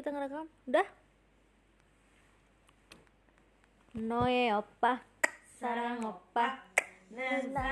kita 0.00 0.16
ngerekam. 0.16 0.48
Udah? 0.64 0.88
Noe 4.00 4.48
opa. 4.56 5.04
Sarang 5.60 6.00
opa. 6.08 6.64
Kenapa? 7.12 7.68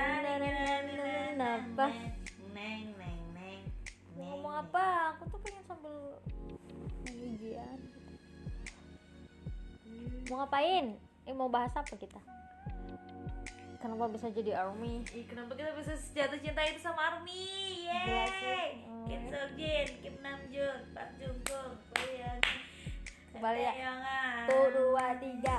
Neng 2.53 2.93
neng 2.93 3.21
neng 3.33 3.61
Mau 4.13 4.37
ngomong 4.37 4.61
apa? 4.61 5.17
Aku 5.17 5.25
tuh 5.33 5.41
pengen 5.41 5.65
sambil 5.65 6.21
ujian 7.09 7.81
mau 10.29 10.45
ngapain? 10.45 10.93
Eh 11.25 11.33
mau 11.33 11.49
bahas 11.49 11.73
apa 11.73 11.97
kita 11.97 12.21
kenapa 13.79 14.05
bisa 14.11 14.27
jadi 14.29 14.51
army? 14.59 15.01
Ih, 15.15 15.25
kenapa 15.25 15.55
kita 15.55 15.71
bisa 15.79 15.95
jatuh 15.95 16.39
cinta 16.39 16.61
itu 16.67 16.79
sama 16.83 17.15
Army? 17.15 17.87
Yeay! 17.87 18.83
Oh. 18.85 19.07
Kim 19.07 19.23
Seokjin, 19.31 19.87
Kim 20.03 20.15
Namjoon, 20.19 20.79
Park 20.91 21.11
Jungkook, 21.17 21.79
Boyan, 21.95 22.39
Kembali 23.33 23.61
ya. 23.63 23.71
Taeyongan, 23.71 24.43
tuh 24.51 24.67
dua 24.75 25.05
tiga. 25.17 25.57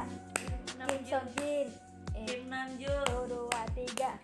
Kim 0.76 1.02
Seokjin 1.08 1.66
eh. 2.14 2.24
Kim 2.28 2.42
Namjoon, 2.52 3.04
tuh 3.08 3.24
dua 3.28 3.62
tiga. 3.72 4.20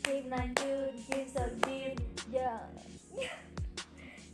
Kim 0.00 0.26
Namjoon 0.26 0.92
Kim 1.06 1.24
Seokjin 1.28 1.94
ya 2.34 2.66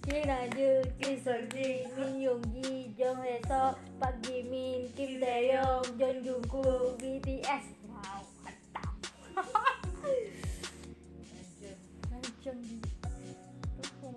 Kim 0.07 0.23
Namjoon 0.25 0.87
Kim 0.97 1.15
Seokjin 1.21 1.85
Min 1.93 2.13
Yoongi 2.23 2.97
Jong 2.97 3.21
Hae-seo 3.21 3.77
Park 4.01 4.17
Jimin 4.25 4.89
Kim 4.97 5.21
Taeyong 5.21 5.85
Jong 6.01 6.19
Jungkook 6.25 6.97
BTS 7.03 7.77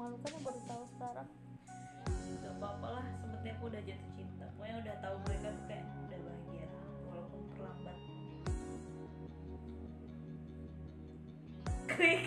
Terus 0.09 0.17
memalukan 0.25 0.33
yang 0.33 0.41
baru 0.49 0.61
tahu 0.65 0.83
sekarang 0.89 1.29
Gak 2.41 2.53
apa-apa 2.57 2.87
lah, 2.97 3.05
seperti 3.21 3.47
aku 3.53 3.63
udah 3.69 3.81
jatuh 3.85 4.11
cinta 4.17 4.45
Pokoknya 4.57 4.75
udah 4.81 4.95
tahu 5.05 5.15
mereka 5.21 5.47
tuh 5.53 5.65
kayak 5.69 5.85
udah 5.85 6.19
bahagia 6.25 6.65
Walaupun 7.05 7.41
terlambat 7.53 7.97
Klik 11.93 12.21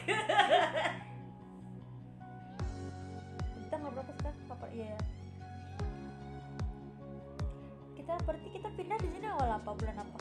Kita 3.67 3.75
nggak 3.75 3.93
berapa 3.99 4.13
sekarang? 4.15 4.39
Apa? 4.47 4.67
Iya 4.71 4.87
ya 4.95 5.01
Kita 7.99 8.13
berarti 8.23 8.49
kita 8.55 8.69
pindah 8.79 8.99
di 9.03 9.09
sini 9.11 9.27
awal 9.27 9.59
apa? 9.59 9.71
Bulan 9.75 9.99
apa? 9.99 10.19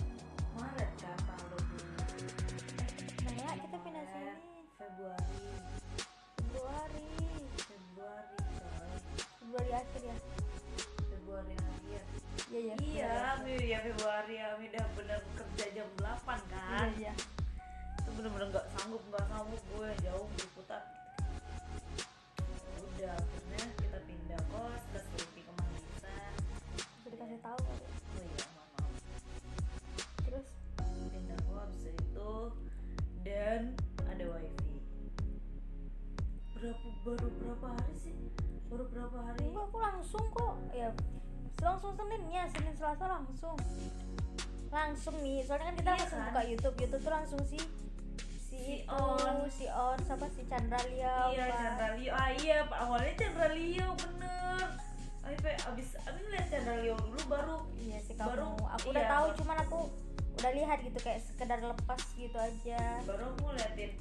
Maret 0.58 0.92
kan 0.98 1.51
Seninnya 42.12 42.44
Senin 42.45 42.76
Selasa 42.76 43.08
langsung 43.08 43.56
Langsung 44.67 45.16
nih 45.17 45.40
Soalnya 45.42 45.66
kan 45.66 45.76
kita 45.78 45.90
Iya 45.90 45.98
langsung 45.98 46.20
kan? 46.20 46.28
buka 46.28 46.42
Youtube 46.44 46.76
Youtube 46.78 47.02
tuh 47.02 47.14
langsung 47.14 47.42
si 47.42 47.59
Si, 48.44 48.83
On. 48.86 49.48
Si 49.48 49.66
On 49.66 49.95
Siapa 49.98 50.27
si 50.27 50.44
Chandra 50.45 50.76
Liao 50.86 51.32
Iya, 51.32 51.45
Pak. 51.45 51.55
Chandra 51.58 51.88
Leo. 51.95 52.11
Ah 52.11 52.30
iya, 52.36 52.58
Pak. 52.61 52.77
awalnya 52.77 53.14
Chandra 53.16 53.48
Leo 53.49 53.88
bener. 53.95 54.66
Tapi 55.22 55.36
abis 55.64 55.88
abis 55.98 56.23
lihat 56.27 56.48
Chandra 56.48 56.76
Leo 56.77 56.95
dulu 56.99 57.22
baru 57.26 57.58
Iya 57.80 57.98
sih 58.02 58.14
kamu. 58.14 58.28
Baru, 58.28 58.48
aku 58.70 58.86
udah 58.92 59.02
iya, 59.02 59.10
tahu, 59.10 59.26
baru- 59.26 59.38
cuman 59.39 59.58
aku 59.58 59.80
udah 60.33 60.52
lihat 60.54 60.78
gitu 60.80 60.99
kayak 60.99 61.22
sekedar 61.22 61.60
lepas 61.60 62.02
gitu 62.11 62.36
aja. 62.36 62.82
baru 63.02 63.23
aku 63.30 63.42
ngeliatin 63.45 63.92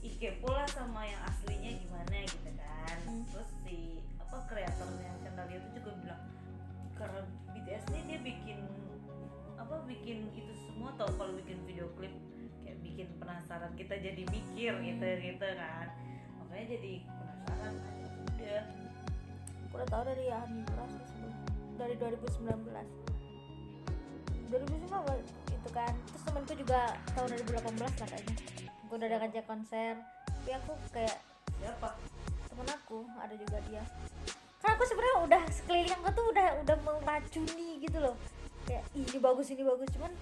Ike 0.00 0.30
pula 0.40 0.64
sama 0.66 1.04
yang 1.04 1.20
aslinya 1.22 1.70
gimana 1.76 2.16
gitu 2.24 2.50
kan. 2.50 2.96
Hmm. 3.04 3.22
Terus 3.26 3.50
si 3.62 3.78
apa 4.16 4.36
kreatornya 4.44 5.10
Chandra 5.20 5.44
Leo 5.44 5.60
itu 5.60 5.70
juga 5.76 5.90
bilang 5.98 6.22
karena 6.96 7.20
BTS 7.70 7.86
ini 7.94 8.02
dia 8.02 8.18
bikin 8.18 8.58
apa 9.54 9.78
bikin 9.86 10.26
itu 10.34 10.50
semua 10.66 10.90
tau 10.98 11.06
kalau 11.14 11.38
bikin 11.38 11.54
video 11.70 11.86
klip 11.94 12.10
kayak 12.66 12.82
bikin 12.82 13.06
penasaran 13.22 13.70
kita 13.78 13.94
jadi 13.94 14.26
mikir 14.26 14.74
gitu 14.82 15.06
gitu 15.22 15.48
kan 15.54 15.86
makanya 16.42 16.66
jadi 16.66 16.92
penasaran 17.06 17.74
udah 18.34 18.62
Aku 19.70 19.78
udah 19.78 19.86
tahu 19.86 20.02
dari 20.02 20.26
Hanura 20.34 20.82
sih 20.90 21.04
sebelum 21.14 21.34
dari 21.78 21.94
2019. 21.94 22.74
2019 24.50 24.90
itu 25.54 25.68
kan. 25.70 25.94
Terus 26.10 26.22
temanku 26.26 26.52
juga 26.58 26.98
tahun 27.14 27.38
2018 27.38 28.02
katanya. 28.02 28.34
Gue 28.90 28.96
udah 28.98 29.06
ada 29.06 29.22
ngajak 29.22 29.46
konser. 29.46 29.94
Tapi 30.26 30.50
aku 30.58 30.74
kayak 30.90 31.22
siapa 31.62 31.94
temen 32.50 32.66
aku 32.66 33.06
ada 33.14 33.34
juga 33.38 33.62
dia. 33.70 33.86
Kan 34.60 34.70
aku 34.76 34.84
sebenarnya 34.84 35.16
udah 35.24 35.42
sekeliling 35.48 35.94
aku 35.96 36.08
tuh 36.12 36.26
udah 36.30 36.48
udah 36.60 36.76
meracuni 37.00 37.80
gitu 37.80 37.98
loh. 37.98 38.14
Kayak 38.64 38.84
"Ih, 38.92 39.04
ini 39.04 39.18
bagus 39.18 39.46
ini 39.48 39.62
bagus. 39.64 39.88
Cuman 39.90 40.12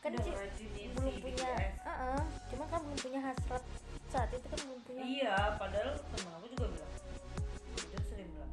kan 0.00 0.10
Udah 0.10 0.24
ngeracunin 0.26 0.88
belum 0.96 1.14
punya 1.20 1.44
BTS. 1.44 1.74
Heeh, 1.84 2.20
cuma 2.50 2.64
kan 2.66 2.78
belum 2.80 2.98
punya 2.98 3.20
hasrat 3.20 3.62
saat 4.08 4.28
itu 4.32 4.46
kan 4.48 4.58
belum 4.64 4.80
punya 4.82 5.02
Iya, 5.04 5.36
padahal 5.54 5.92
temen 6.00 6.32
aku 6.34 6.46
juga 6.50 6.66
bilang 6.72 6.92
Dia 7.78 8.00
sering 8.02 8.28
bilang 8.32 8.52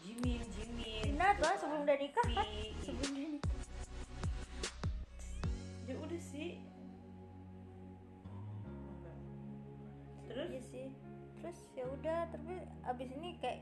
Jimin, 0.00 0.42
Jimin. 0.48 1.06
Benar 1.12 1.34
tuh 1.34 1.44
kan. 1.44 1.56
sebelum 1.58 1.80
udah 1.82 1.96
nikah 1.98 2.26
kan? 2.30 2.46
Sebelum 2.80 3.10
dia 3.12 3.28
nikah. 3.34 3.54
Ya 5.84 5.94
udah 5.98 6.20
sih. 6.22 6.50
Terus? 10.26 10.48
iya 10.48 10.62
sih. 10.62 10.86
Terus 11.36 11.58
ya 11.74 11.84
udah 11.86 12.18
tapi 12.30 12.52
abis 12.86 13.08
ini 13.12 13.28
kayak 13.38 13.60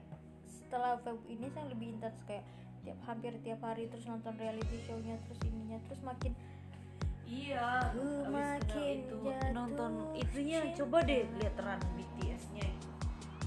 setelah 0.64 0.96
Feb 1.04 1.18
ini 1.28 1.46
saya 1.52 1.68
lebih 1.68 1.94
intens 1.94 2.16
kayak 2.24 2.44
tiap 2.84 2.98
hampir 3.08 3.32
tiap 3.40 3.60
hari 3.64 3.88
terus 3.88 4.04
nonton 4.04 4.36
reality 4.36 4.76
show-nya 4.84 5.16
terus 5.28 5.40
ininya 5.44 5.78
terus 5.88 6.00
makin 6.04 6.32
Iya, 7.24 7.88
makin 8.28 9.08
itu 9.08 9.16
jatuh 9.24 9.50
nonton 9.56 9.92
itunya 10.12 10.60
cinta. 10.60 10.76
coba 10.84 10.98
deh 11.08 11.24
lihat 11.40 11.56
run 11.56 11.80
BTS-nya. 11.96 12.68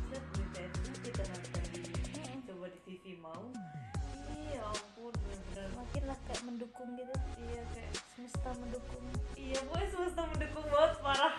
Set 0.10 0.24
BTS-nya 0.34 0.94
kita 1.06 1.24
nonton 1.30 1.64
di 1.72 1.82
coba 2.50 2.66
di 2.74 2.80
TV 2.84 3.04
mau. 3.22 3.46
Iya 4.34 4.66
ampun 4.66 5.14
bener-bener. 5.14 5.70
makin 5.78 6.04
lah 6.10 6.18
kayak 6.26 6.42
mendukung 6.50 6.90
gitu 6.98 7.14
Iya 7.38 7.62
kayak 7.78 7.94
semesta 8.18 8.50
mendukung 8.58 9.04
iya 9.38 9.60
gue 9.62 9.82
semesta 9.94 10.22
mendukung 10.26 10.66
banget 10.74 10.94
parah. 10.98 11.36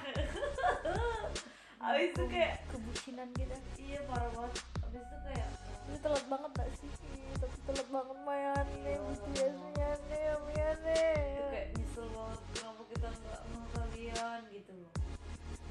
Abis 1.91 2.07
itu 2.15 2.23
kayak 2.31 2.55
kebucinan 2.71 3.29
gitu 3.35 3.57
iya 3.83 3.99
parah 4.07 4.31
banget. 4.31 4.55
Abis 4.87 5.03
itu 5.03 5.17
kayak 5.27 5.49
ini 5.89 5.97
telat 6.05 6.25
banget 6.29 6.51
gak 6.53 6.71
sih 6.77 6.91
Ih, 7.09 7.33
tapi 7.41 7.57
telat 7.65 7.89
banget 7.89 8.19
Mayane 8.29 8.93
BTS 9.09 9.55
Mayane 9.57 10.23
Mayane 10.45 11.01
itu 11.33 11.45
kayak 11.49 11.69
nyesel 11.81 12.07
banget 12.13 12.41
kenapa 12.53 12.83
kita 12.93 13.09
nggak 13.09 13.41
sama 13.41 13.67
kalian 13.73 14.41
gitu 14.53 14.73
loh. 14.77 14.93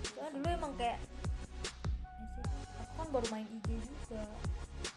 Soalnya 0.09 0.29
dulu 0.33 0.47
emang 0.49 0.73
kayak 0.81 0.97
ya 0.97 2.45
aku 2.81 2.93
kan 2.97 3.07
baru 3.13 3.27
main 3.29 3.47
IG 3.61 3.67
juga 3.85 4.23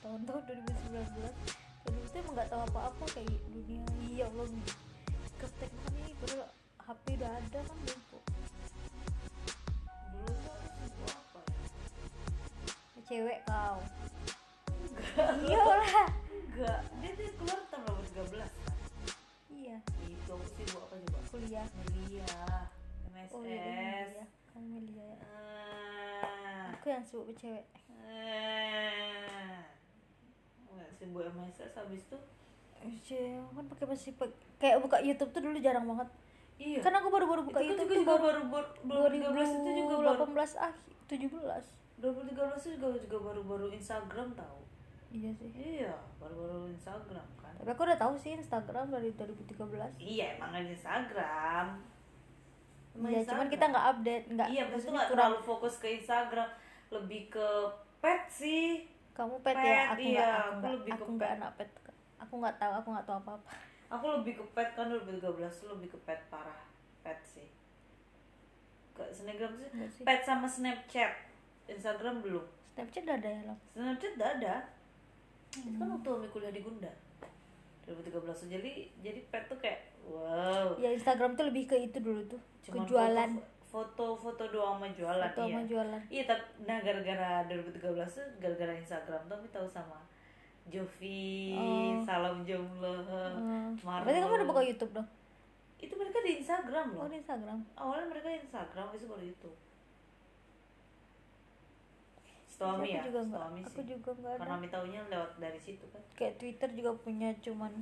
tahun-tahun 0.01 0.43
2019 0.49 1.21
dan 1.85 1.93
itu 2.01 2.17
emang 2.17 2.35
nggak 2.37 2.49
tahu 2.49 2.63
apa-apa 2.73 3.05
kayak 3.13 3.41
dunia 3.53 3.85
iya 4.01 4.25
Allah 4.29 4.49
ketek 5.41 5.73
nih 5.97 6.13
padahal 6.21 6.49
HP 6.81 7.05
udah 7.21 7.31
ada 7.31 7.59
kan 7.65 7.79
bego 7.85 8.19
Dulu 10.11 10.33
tuh 10.33 10.53
aku 10.53 10.69
sibuk 10.85 11.13
apa 11.13 11.39
ya? 11.45 11.59
Cewek 13.09 13.39
kau. 13.49 13.79
Iya 15.43 15.61
lah 15.61 16.09
Enggak. 16.51 16.81
Dia 16.99 17.11
tuh 17.15 17.31
keluar 17.37 17.61
tahun 17.67 18.05
2013 18.11 18.37
kan. 18.37 18.75
iya 19.49 19.77
Itu 20.03 20.31
aku 20.31 20.45
sibuk 20.51 20.83
apa 20.83 20.95
coba? 20.99 21.19
kuliah 21.31 21.67
Melia, 21.79 22.27
MSS. 23.09 23.33
oh 23.33 23.43
iya 23.43 24.25
kamu 24.47 24.67
Melia 24.69 25.05
ya 25.07 25.17
Ah. 25.23 26.75
aku 26.75 26.87
yang 26.89 27.03
sibuk 27.03 27.31
cewek 27.35 27.65
Ah. 27.91 29.63
Sibuk 30.93 31.25
MSS 31.25 31.73
habis 31.75 32.03
itu 32.03 32.19
Cewek 33.03 33.41
kan 33.51 33.65
pakai 33.67 33.87
masih 33.87 34.13
kayak 34.57 34.81
buka 34.81 34.99
YouTube 34.99 35.31
tuh 35.31 35.41
dulu 35.41 35.57
jarang 35.59 35.85
banget 35.87 36.09
Iya. 36.57 36.81
kan 36.81 36.93
aku 36.95 37.09
baru-baru 37.09 37.41
buka 37.43 37.57
itu 37.59 37.73
YouTube 37.73 37.89
juga, 37.89 37.95
tuh 37.95 38.01
juga 38.03 38.15
baru 38.21 38.41
baru, 38.47 38.69
baru 38.83 39.01
2013 39.33 39.49
itu 39.55 39.71
juga 39.79 39.95
baru 39.97 40.29
18 40.29 40.61
akhir 40.61 40.93
17 41.09 41.65
2013 41.97 42.37
itu 42.61 42.77
juga 42.77 42.89
juga 42.99 43.19
baru-baru 43.23 43.67
Instagram 43.71 44.29
tahu. 44.35 44.61
Iya 45.11 45.31
sih 45.33 45.51
Iya, 45.51 45.93
baru-baru 46.17 46.71
tapi 47.61 47.69
aku 47.69 47.83
udah 47.85 47.99
tahu 47.99 48.15
sih 48.17 48.33
Instagram 48.33 48.89
dari 48.89 49.13
2013 49.13 49.53
iya 50.01 50.33
emang 50.35 50.51
ada 50.51 50.65
Instagram 50.67 51.67
Emang 52.91 53.07
Iya, 53.07 53.23
cuman 53.23 53.47
Instagram. 53.47 53.53
kita 53.53 53.65
nggak 53.69 53.87
update, 53.87 54.25
nggak. 54.33 54.49
iya 54.49 54.63
maksudnya 54.65 54.93
nggak 54.97 55.07
kurang. 55.07 55.31
terlalu 55.31 55.39
fokus 55.45 55.75
ke 55.77 55.89
Instagram 55.95 56.49
lebih 56.89 57.23
ke 57.29 57.49
pet 58.01 58.23
sih 58.27 58.89
Kamu 59.13 59.37
pet, 59.45 59.53
Pet, 59.53 59.63
ya, 59.63 59.81
aku 59.93 60.01
iya, 60.01 60.25
nggak, 60.25 60.41
aku 60.49 60.67
lebih 60.73 60.91
ke 60.91 60.97
aku 60.97 61.13
pet. 61.15 61.31
anak 61.37 61.51
pet. 61.55 61.71
Aku 62.19 62.33
nggak 62.37 62.57
tahu, 62.57 62.73
aku 62.75 62.89
nggak 62.91 63.07
tahu 63.07 63.17
apa 63.19 63.31
apa. 63.37 63.51
aku 63.91 64.05
lebih 64.17 64.33
ke 64.35 64.45
pet 64.51 64.69
kan 64.73 64.87
2013 64.89 65.21
tuh 65.53 65.69
lebih 65.71 65.89
ke 65.91 65.99
pet 66.01 66.21
parah 66.27 66.63
pet 67.01 67.19
sih 67.21 67.49
ke 68.93 69.03
Snapgram 69.07 69.53
sih 69.87 70.03
pet 70.03 70.21
sama 70.21 70.47
Snapchat 70.47 71.13
Instagram 71.67 72.21
belum 72.21 72.45
Snapchat 72.73 73.05
udah 73.05 73.17
ada 73.17 73.29
ya 73.29 73.41
lo. 73.45 73.55
Snapchat 73.71 74.13
udah 74.17 74.31
ada 74.35 74.55
itu 75.53 75.75
kan 75.75 75.89
waktu 75.89 76.09
Umi 76.09 76.29
kuliah 76.29 76.51
di 76.51 76.61
Gunda 76.61 76.91
2013 77.85 78.23
jadi 78.49 78.71
jadi 79.01 79.21
pet 79.27 79.45
tuh 79.47 79.59
kayak 79.59 79.81
wow 80.05 80.75
Ya 80.77 80.91
Instagram 80.91 81.35
tuh 81.35 81.45
lebih 81.45 81.67
ke 81.67 81.77
itu 81.77 81.99
dulu 81.99 82.23
tuh, 82.25 82.39
Cuman 82.63 82.85
kejualan, 82.85 83.31
foto 83.65 84.15
foto 84.15 84.45
doang 84.47 84.77
sama 84.77 84.89
jualan 84.89 85.27
foto 85.29 85.43
iya 85.43 85.51
sama 85.53 85.63
jualan. 85.65 86.01
iya 86.09 86.23
tapi 86.25 86.43
nah 86.65 86.79
gara-gara 86.79 87.31
2013 87.47 87.83
tuh 88.09 88.27
gara-gara 88.39 88.73
Instagram 88.75 89.21
tuh 89.25 89.37
Umi 89.37 89.49
tahu 89.49 89.67
sama 89.67 89.99
Jovi 90.65 91.51
Oh. 91.53 91.99
salam 92.01 92.43
jomblo 92.43 93.03
Hmm. 93.03 93.75
Marlo. 93.81 94.07
Berarti 94.07 94.19
kamu 94.21 94.35
udah 94.37 94.49
buka 94.49 94.63
YouTube 94.63 94.93
dong? 94.93 95.09
itu 95.79 95.95
mereka 95.95 96.21
di 96.21 96.33
Instagram 96.37 96.87
loh 96.93 97.03
Oh 97.03 97.09
di 97.09 97.17
Instagram. 97.17 97.59
awalnya 97.75 98.07
mereka 98.07 98.29
Instagram 98.31 98.87
itu 98.93 99.05
baru 99.05 99.25
YouTube 99.25 99.57
Aku 102.61 102.85
ya? 102.85 103.01
juga 103.09 103.21
nggak, 103.25 103.41
Stoami 103.41 103.61
aku 103.65 103.81
juga 103.89 104.11
nggak 104.13 104.33
ada. 104.37 104.41
karena 104.45 104.55
Umi 104.61 104.69
taunya 104.69 105.01
lewat 105.09 105.33
dari 105.41 105.61
situ 105.61 105.85
kan. 105.89 106.03
Kayak 106.13 106.35
Twitter 106.37 106.69
juga 106.77 106.91
punya 107.01 107.29
cuman 107.41 107.73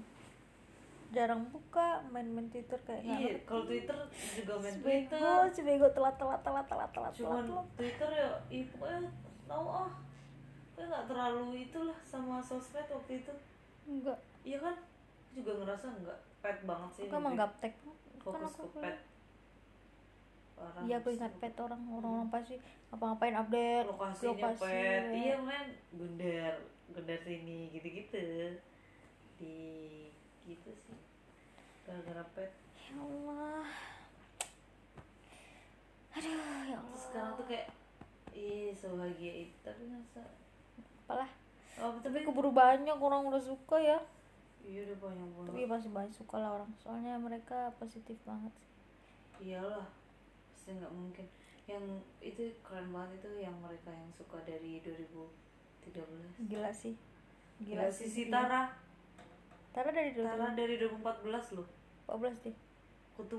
jarang 1.08 1.42
buka 1.48 2.04
main-main 2.12 2.52
Twitter 2.52 2.76
kayak 2.84 3.00
iya 3.00 3.32
kalau 3.48 3.64
Twitter 3.64 3.96
juga 4.36 4.54
main 4.60 4.74
Sebego, 4.76 4.84
Twitter. 4.84 5.48
sebego 5.56 5.86
telat 5.96 6.16
telat 6.20 6.40
telat 6.44 6.66
telat 6.68 6.90
telat 6.92 7.12
cuman 7.16 7.44
telat. 7.48 7.66
Twitter 7.80 8.10
ya 8.12 8.28
ih 8.52 8.64
pokoknya 8.68 9.00
tahu 9.48 9.66
ah. 9.66 9.90
Pokoknya 10.76 10.86
nggak 10.92 11.04
terlalu 11.08 11.44
itulah 11.64 11.98
sama 12.04 12.36
sosmed 12.38 12.84
waktu 12.86 13.12
itu. 13.24 13.32
Enggak, 13.88 14.18
iya 14.44 14.58
kan? 14.60 14.76
Juga 15.32 15.52
ngerasa 15.56 15.86
nggak 15.96 16.18
pet 16.38 16.58
banget 16.68 16.90
sih 16.92 17.02
aku 17.08 17.16
emang 17.16 17.34
gaptek. 17.34 17.72
Kan 17.74 18.20
fokus 18.20 18.52
aku 18.54 18.68
ke 18.76 18.78
pet 18.84 18.96
Parah, 20.58 20.82
Iya 20.82 20.96
aku 20.98 21.08
ingat 21.10 21.32
pet 21.38 21.54
orang 21.56 21.82
orang 21.88 22.26
pasti 22.28 22.58
apa-ngapain 22.88 23.32
update 23.32 23.86
lokasinya 23.86 24.34
lokasi, 24.34 24.60
pet 24.60 25.02
ya. 25.04 25.12
iya 25.12 25.36
men 25.38 25.66
gundar 25.90 26.54
gundar 26.88 27.18
sini 27.20 27.70
gitu-gitu 27.70 28.18
di 29.36 29.56
gitu 30.44 30.70
sih 30.74 30.98
gara-gara 31.84 32.24
pet 32.32 32.50
Ya 32.82 32.96
Allah. 32.96 33.68
Aduh, 36.10 36.34
ya 36.64 36.76
Allah. 36.76 36.98
sekarang 36.98 37.32
tuh 37.36 37.46
kayak 37.46 37.66
ih 38.30 38.72
sebahagia 38.72 39.32
itu 39.44 39.56
tapi 39.60 39.84
masa 39.86 40.24
Apalah. 41.04 41.30
oh, 41.78 41.94
Tapi 41.98 42.20
keburu 42.20 42.50
banyak 42.50 42.96
orang 42.96 43.22
udah 43.24 43.38
suka 43.38 43.76
ya. 43.76 43.98
iya 44.60 44.84
udah 44.84 44.98
banyak 44.98 45.28
banget 45.30 45.48
Tapi 45.48 45.62
masih 45.66 45.90
banyak 45.90 46.12
suka 46.12 46.36
lah 46.36 46.50
orang. 46.54 46.70
Soalnya 46.76 47.14
mereka 47.16 47.70
positif 47.76 48.16
banget 48.22 48.52
sih. 48.56 48.68
iyalah 49.44 49.86
pasti 50.68 50.84
nggak 50.84 50.92
mungkin. 51.00 51.26
Yang 51.64 51.84
itu 52.20 52.42
keren 52.60 52.92
banget 52.92 53.24
itu 53.24 53.40
yang 53.40 53.56
mereka 53.64 53.88
yang 53.88 54.12
suka 54.12 54.36
dari 54.44 54.84
2013 54.84 56.44
Gila 56.44 56.68
sih. 56.68 56.92
gila 57.56 57.88
sih 57.88 58.04
si 58.04 58.28
Iya. 58.28 58.36
Tara. 58.36 58.62
Tara 59.72 59.88
dari 59.88 60.12
dulu. 60.12 60.28
Tara 60.28 60.52
dari 60.52 60.76
2014 60.76 61.56
loh. 61.56 61.64
14 62.04 62.44
deh. 62.44 62.56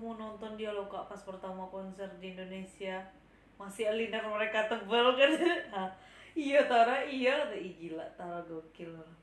mau 0.01 0.17
nonton 0.17 0.57
dia 0.57 0.73
loh 0.73 0.89
kak 0.89 1.05
pas 1.05 1.21
pertama 1.21 1.69
konser 1.69 2.09
di 2.17 2.33
Indonesia. 2.33 2.97
Masih 3.61 3.93
alinar 3.93 4.25
mereka 4.25 4.65
tebal 4.65 5.13
kan? 5.13 5.29
Iya 6.33 6.65
Tara 6.65 7.05
iya. 7.05 7.45
Ih, 7.53 7.77
gila 7.77 8.09
Tara 8.17 8.41
gokil. 8.49 8.89
Loh 8.89 9.13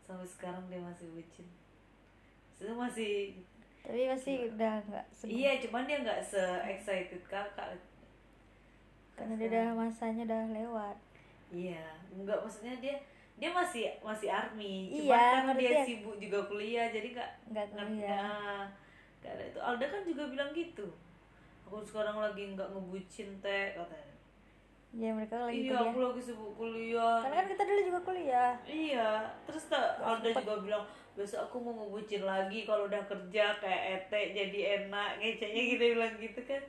sampai 0.00 0.24
sekarang 0.24 0.64
dia 0.72 0.80
masih 0.80 1.12
bucin. 1.12 1.44
Maksudnya 2.48 2.72
masih 2.72 3.36
Tapi 3.80 4.06
masih 4.06 4.36
udah 4.52 4.74
nggak 4.86 5.04
iya 5.24 5.56
cuman 5.58 5.88
dia 5.88 5.98
nggak 6.00 6.20
se 6.20 6.42
excited 6.68 7.22
kakak 7.26 7.74
Karena 9.16 9.36
dia 9.36 9.48
udah 9.52 9.66
masanya 9.76 10.22
udah 10.24 10.42
lewat. 10.48 10.96
Iya, 11.52 11.84
enggak 12.08 12.40
maksudnya 12.40 12.72
dia 12.80 12.96
dia 13.36 13.50
masih 13.52 13.92
masih 14.00 14.32
army. 14.32 14.88
Cuma 14.88 15.12
Iya, 15.12 15.20
karena 15.34 15.52
dia 15.52 15.68
maksudnya- 15.68 15.84
sibuk 15.84 16.16
juga 16.16 16.38
kuliah 16.48 16.86
jadi 16.88 17.08
enggak 17.12 17.30
Nggak 17.52 17.66
kuliah. 17.68 18.64
Gak 19.20 19.32
ada 19.36 19.44
itu. 19.44 19.60
Alda 19.60 19.84
kan 19.84 20.02
juga 20.08 20.24
bilang 20.24 20.50
gitu. 20.56 20.86
Aku 21.68 21.84
sekarang 21.84 22.16
lagi 22.16 22.56
nggak 22.56 22.68
ngebucin 22.72 23.28
teh 23.38 23.66
katanya. 23.76 24.08
Iya 24.90 25.10
mereka 25.14 25.36
lagi 25.38 25.54
iya, 25.60 25.76
kuliah. 25.76 25.90
aku 25.92 25.98
lagi 26.00 26.22
sibuk 26.24 26.52
kuliah. 26.56 27.18
Karena 27.20 27.36
kan 27.36 27.46
kita 27.46 27.62
dulu 27.62 27.80
juga 27.84 28.00
kuliah. 28.00 28.52
Iya, 28.64 29.08
terus 29.44 29.64
tak 29.68 30.00
Alda 30.00 30.28
juga 30.32 30.54
bilang 30.64 30.84
besok 31.18 31.40
aku 31.46 31.56
mau 31.60 31.74
ngebucin 31.74 32.22
lagi 32.22 32.64
kalau 32.64 32.86
udah 32.86 33.02
kerja 33.04 33.58
kayak 33.58 33.82
ete 34.08 34.20
jadi 34.32 34.58
enak 34.84 35.18
ngeceknya 35.18 35.62
gitu 35.76 35.84
bilang 35.94 36.14
gitu 36.16 36.40
kan. 36.44 36.62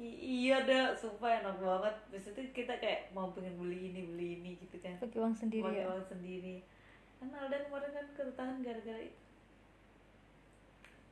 I- 0.00 0.16
iya 0.48 0.56
dah, 0.64 0.96
sumpah 0.96 1.44
enak 1.44 1.56
banget. 1.60 1.94
Terus 2.08 2.26
itu 2.32 2.40
kita 2.56 2.80
kayak 2.80 3.12
mau 3.12 3.30
pengen 3.30 3.56
beli 3.56 3.92
ini 3.92 4.00
beli 4.08 4.28
ini 4.38 4.50
gitu 4.58 4.76
kan. 4.80 4.96
Pakai 4.96 5.20
uang 5.20 5.36
sendiri 5.36 5.64
pakai 5.64 5.84
ya. 5.84 5.88
uang 5.92 6.04
sendiri 6.04 6.56
kan 7.20 7.28
Alda 7.36 7.68
kemarin 7.68 7.92
kan 7.92 8.06
ketahan 8.16 8.64
gara-gara 8.64 8.96
itu 8.96 9.20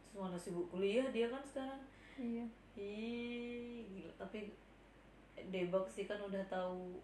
terus 0.09 0.17
mana 0.17 0.41
sibuk 0.41 0.73
kuliah 0.73 1.05
dia 1.13 1.29
kan 1.29 1.45
sekarang 1.45 1.81
Iya. 2.17 2.45
ih 2.75 3.85
gila 3.87 4.13
tapi 4.17 4.51
Debak 5.39 5.87
sih 5.87 6.09
kan 6.09 6.19
udah 6.19 6.43
tahu 6.49 6.99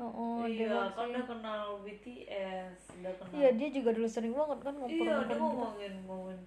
Oh, 0.00 0.08
oh 0.08 0.42
iya 0.42 0.64
kan 0.90 1.12
udah 1.12 1.24
kenal 1.28 1.62
BTS 1.84 2.96
udah 2.96 3.12
kenal. 3.14 3.32
Iya 3.36 3.48
dia 3.52 3.68
juga 3.68 3.92
dulu 3.92 4.08
sering 4.08 4.32
banget 4.32 4.58
kan 4.64 4.74
iya 4.80 4.88
dia 4.88 5.28
gitu. 5.28 5.36
ngomongin 5.36 5.94
ngomongin. 6.08 6.40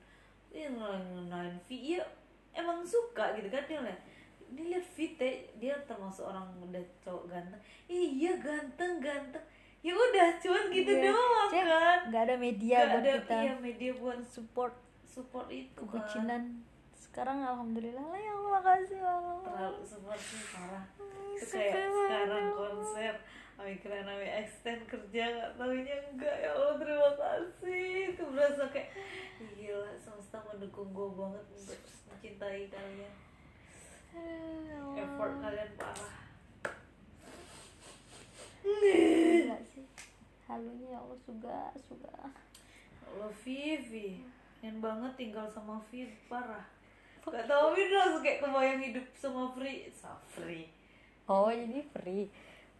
Dia 0.50 0.68
ngenalin 0.68 1.58
V. 1.60 1.70
Iya 1.70 2.02
emang 2.52 2.82
suka 2.82 3.34
gitu 3.34 3.48
kan 3.48 3.62
dia 3.64 3.80
liat 3.80 4.02
dia 4.50 4.66
liat 4.70 4.86
Vite 4.88 5.32
dia 5.58 5.74
termasuk 5.86 6.26
orang 6.26 6.50
udah 6.60 6.82
cowok 7.00 7.30
ganteng. 7.30 7.62
Iya 7.86 8.34
ganteng 8.38 8.98
ganteng. 8.98 9.46
Ya 9.80 9.94
udah 9.94 10.30
cuman 10.40 10.64
gitu 10.70 10.90
Iya. 10.90 11.12
doang 11.12 11.50
Cek, 11.52 11.64
kan. 11.64 12.00
nggak 12.08 12.24
ada 12.24 12.36
media 12.40 12.78
Nggak 12.80 12.90
buat 12.90 13.04
ada 13.04 13.12
kita 13.20 13.36
iya 13.38 13.54
media 13.60 13.92
buat 13.94 14.20
support 14.24 14.74
support 15.04 15.46
itu 15.48 15.78
kan. 15.84 16.02
kebucinan. 16.02 16.44
Sekarang 16.96 17.38
alhamdulillah 17.38 18.02
lah 18.02 18.18
ya 18.18 18.34
Allah 18.34 18.52
makasih 18.58 18.98
ya 18.98 19.12
Allah. 19.12 19.38
terlalu 19.46 19.82
support 19.84 20.18
sih 20.18 20.42
parah. 20.50 20.86
Itu 21.36 21.46
kayak 21.46 21.70
Sampai 21.70 21.86
sekarang 21.94 22.46
konser 22.52 23.14
Ami 23.58 23.78
keren 23.80 24.10
Ami 24.10 24.26
extend 24.26 24.84
kerja 24.90 25.24
nggak 25.30 25.54
taunya 25.62 25.98
enggak. 26.10 26.38
Ya 26.42 26.50
Allah 26.58 26.76
terima 26.82 27.12
kasih. 27.14 28.18
Itu 28.18 28.24
berasa 28.34 28.64
kayak 28.74 28.90
"Ih, 29.40 29.52
gila 29.54 29.94
semesta 30.02 30.42
mendukung 30.50 30.90
gue 30.92 31.10
banget 31.14 31.46
untuk 31.54 31.80
mencintai 32.10 32.66
kalian. 32.74 33.14
Effort 34.98 35.34
kalian 35.42 35.72
parah. 35.78 36.16
Gila 38.66 39.58
sih. 39.70 39.86
Halunya 40.50 40.88
ya 40.94 41.00
Allah 41.02 41.20
suga 41.22 41.60
suga. 41.78 42.18
Allah 43.14 43.32
Vivi. 43.46 44.26
Pengen 44.62 44.80
banget 44.80 45.12
tinggal 45.20 45.46
sama 45.52 45.82
Viv 45.92 46.10
parah. 46.26 46.66
Gak 47.24 47.48
tau 47.48 47.72
Viv 47.72 47.92
langsung 47.92 48.24
kayak 48.24 48.44
kebayang 48.44 48.82
hidup 48.84 49.08
sama 49.16 49.48
Free 49.56 49.88
Safri 49.88 50.68
Oh 51.24 51.48
jadi 51.48 51.80
free. 51.96 52.28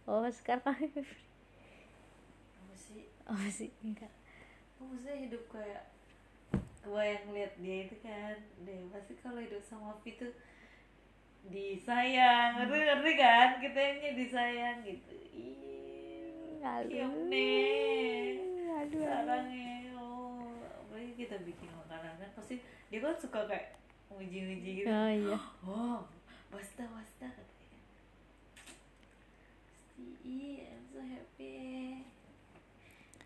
Oh 0.04 0.26
sekarang 0.28 0.76
free. 0.92 1.24
apa 2.54 2.74
sih 2.76 3.04
Oh 3.24 3.40
sih 3.48 3.70
enggak. 3.80 4.12
Oh, 4.76 4.84
maksudnya 4.84 5.16
hidup 5.16 5.42
kayak 5.48 5.88
kebayang 6.84 7.32
lihat 7.32 7.52
dia 7.56 7.88
itu 7.88 7.96
kan 8.04 8.36
deh 8.62 8.84
pasti 8.92 9.16
kalau 9.18 9.40
hidup 9.40 9.64
sama 9.64 9.96
Ovi 9.96 10.12
tuh 10.14 10.32
disayang 11.44 12.60
ngerti 12.60 12.76
ngerti 12.84 13.12
kan 13.16 13.48
kita 13.56 13.78
yang 13.80 14.16
disayang 14.16 14.78
gitu 14.84 15.12
Ih, 15.32 16.60
Aduh. 16.60 17.08
nih 17.28 18.36
Aduh. 18.84 19.00
sekarang 19.00 19.48
ya 19.48 19.76
oh 19.96 20.52
apalagi 20.84 21.12
kita 21.18 21.36
bikin 21.40 21.68
makanan 21.72 22.16
kan 22.16 22.30
pasti 22.36 22.60
dia 22.88 23.00
kan 23.00 23.16
suka 23.16 23.48
kayak 23.48 23.80
muji-muji 24.12 24.84
gitu 24.84 24.88
Oh 24.88 25.08
iya. 25.08 25.38
oh 25.68 26.04
basta 26.48 26.84
basta 26.84 27.26
katanya 27.28 27.80
pasti 28.52 30.04
iya 30.24 30.68
I'm 30.68 30.84
so 30.88 31.00
happy 31.00 31.54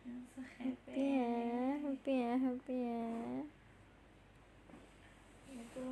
I'm 0.06 0.22
so 0.22 0.27
happy 0.58 0.92
Happy 0.92 1.04
ya, 1.18 1.78
happy 1.82 2.14
ya, 2.14 2.32
happy 2.38 2.76
ya. 2.86 3.06
itu 5.58 5.86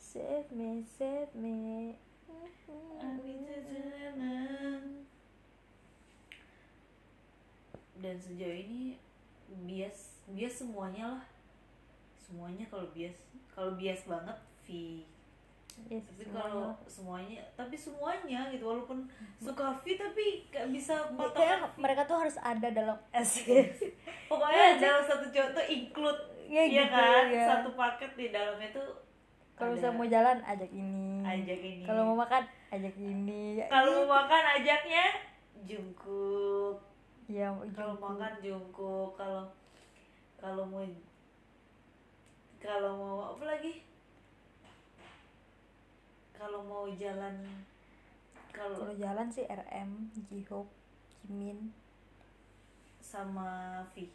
Save 0.00 0.48
me, 0.54 0.80
save 0.96 1.32
me. 1.36 1.96
dan 8.06 8.22
sejauh 8.22 8.54
ini 8.54 8.94
bias 9.66 10.22
bias 10.30 10.62
semuanya 10.62 11.18
lah 11.18 11.24
semuanya 12.22 12.62
kalau 12.70 12.86
bias 12.94 13.18
kalau 13.50 13.74
bias 13.74 14.06
banget 14.06 14.38
V 14.62 15.02
Yes, 15.86 16.02
tapi 16.02 16.22
semuanya. 16.24 16.42
kalau 16.42 16.68
semuanya 16.90 17.42
tapi 17.54 17.76
semuanya 17.78 18.40
gitu 18.50 18.64
walaupun 18.66 18.98
suka 19.38 19.70
V 19.70 19.84
tapi 19.94 20.24
gak 20.50 20.66
bisa 20.74 20.98
kayak 20.98 21.14
patokan 21.14 21.58
mereka 21.78 22.02
tuh 22.02 22.18
harus 22.18 22.36
ada 22.42 22.68
dalam 22.74 22.96
pokoknya 24.30 24.82
dalam 24.82 25.02
satu 25.06 25.30
cowok 25.30 25.50
tuh 25.54 25.66
include 25.68 26.20
Ya, 26.46 26.62
ya 26.62 26.86
gitu, 26.86 26.94
kan? 26.94 27.24
ya. 27.26 27.42
satu 27.42 27.74
paket 27.74 28.10
di 28.14 28.26
dalamnya 28.30 28.70
tuh 28.70 28.88
kalau 29.58 29.72
misalnya 29.72 29.98
mau 29.98 30.06
jalan 30.06 30.38
ajak 30.44 30.68
ini. 30.68 31.24
Ajak 31.24 31.58
ini. 31.58 31.82
Kalau 31.82 32.02
mau 32.12 32.16
makan 32.22 32.44
ajak 32.70 32.94
ini. 33.00 33.56
Ya, 33.56 33.66
kalau 33.72 34.04
mau 34.04 34.20
makan 34.20 34.42
ajaknya 34.60 35.04
jungkuk 35.64 36.76
iya 37.26 37.50
kalau 37.74 37.98
makan 37.98 38.32
jungkuk 38.38 39.18
kalau 39.18 39.42
kalau 40.38 40.62
mau 40.68 40.84
kalau 42.60 42.92
mau 42.94 43.16
apa 43.34 43.44
lagi 43.56 43.85
kalau 46.36 46.60
mau 46.60 46.84
jalan 46.92 47.40
kalau 48.52 48.76
kalau 48.76 48.96
jalan 48.96 49.28
sih 49.32 49.48
RM 49.48 50.12
Jihope 50.28 50.68
Jimin. 51.24 51.72
sama 53.00 53.80
V. 53.94 54.08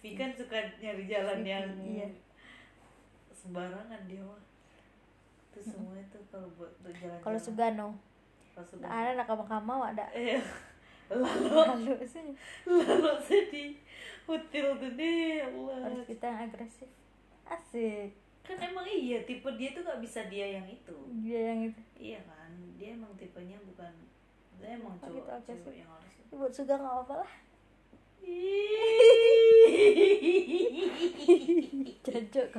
V 0.00 0.02
kan 0.16 0.32
suka 0.34 0.56
nyari 0.82 1.04
jalan 1.06 1.44
V, 1.44 1.46
yang 1.46 1.68
iya. 1.84 2.08
sembarangan 3.30 4.08
dia 4.08 4.24
mah. 4.24 4.42
Itu 5.52 5.60
semua 5.62 5.94
itu 6.00 6.18
kalau 6.32 6.48
buat 6.58 6.72
untuk 6.82 6.94
jalan 6.98 7.18
kalau 7.22 7.38
Sugano. 7.38 7.88
Kalau 8.56 8.66
sudah 8.66 8.88
ada 8.88 9.10
nakama-kama 9.14 9.92
ada. 9.92 10.04
Eh 10.16 10.40
lalu. 11.12 11.50
Lalu. 11.52 11.94
Sih. 12.08 12.34
Lalu 12.66 13.12
sedih 13.22 13.72
hotel 14.26 14.66
tuh 14.80 14.92
deh 14.96 15.44
Allah. 15.44 15.78
Harus 15.86 16.02
kita 16.08 16.24
yang 16.26 16.40
agresif. 16.50 16.90
Asik 17.46 18.25
kan 18.46 18.56
emang 18.62 18.86
iya 18.86 19.18
tipe 19.26 19.50
dia 19.58 19.74
tuh 19.74 19.82
nggak 19.82 20.00
bisa 20.00 20.20
dia 20.30 20.46
yang 20.58 20.66
itu 20.70 20.96
dia 21.20 21.40
yang 21.52 21.60
itu 21.66 21.82
iya 21.98 22.22
kan 22.22 22.50
dia 22.78 22.94
emang 22.94 23.10
tipenya 23.18 23.58
bukan 23.66 23.92
dia 24.56 24.78
emang 24.78 24.94
cowok 25.02 25.12
gitu, 25.12 25.30
oke 25.34 25.52
cowok 25.66 25.74
yang 25.74 25.90
harus 25.90 26.14
buat 26.30 26.52
Suga 26.54 26.78
nggak 26.78 26.94
apa-apa 26.94 27.14
lah 27.26 27.32
cocok 32.06 32.50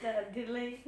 Tadi 0.00 0.48
lagi. 0.48 0.80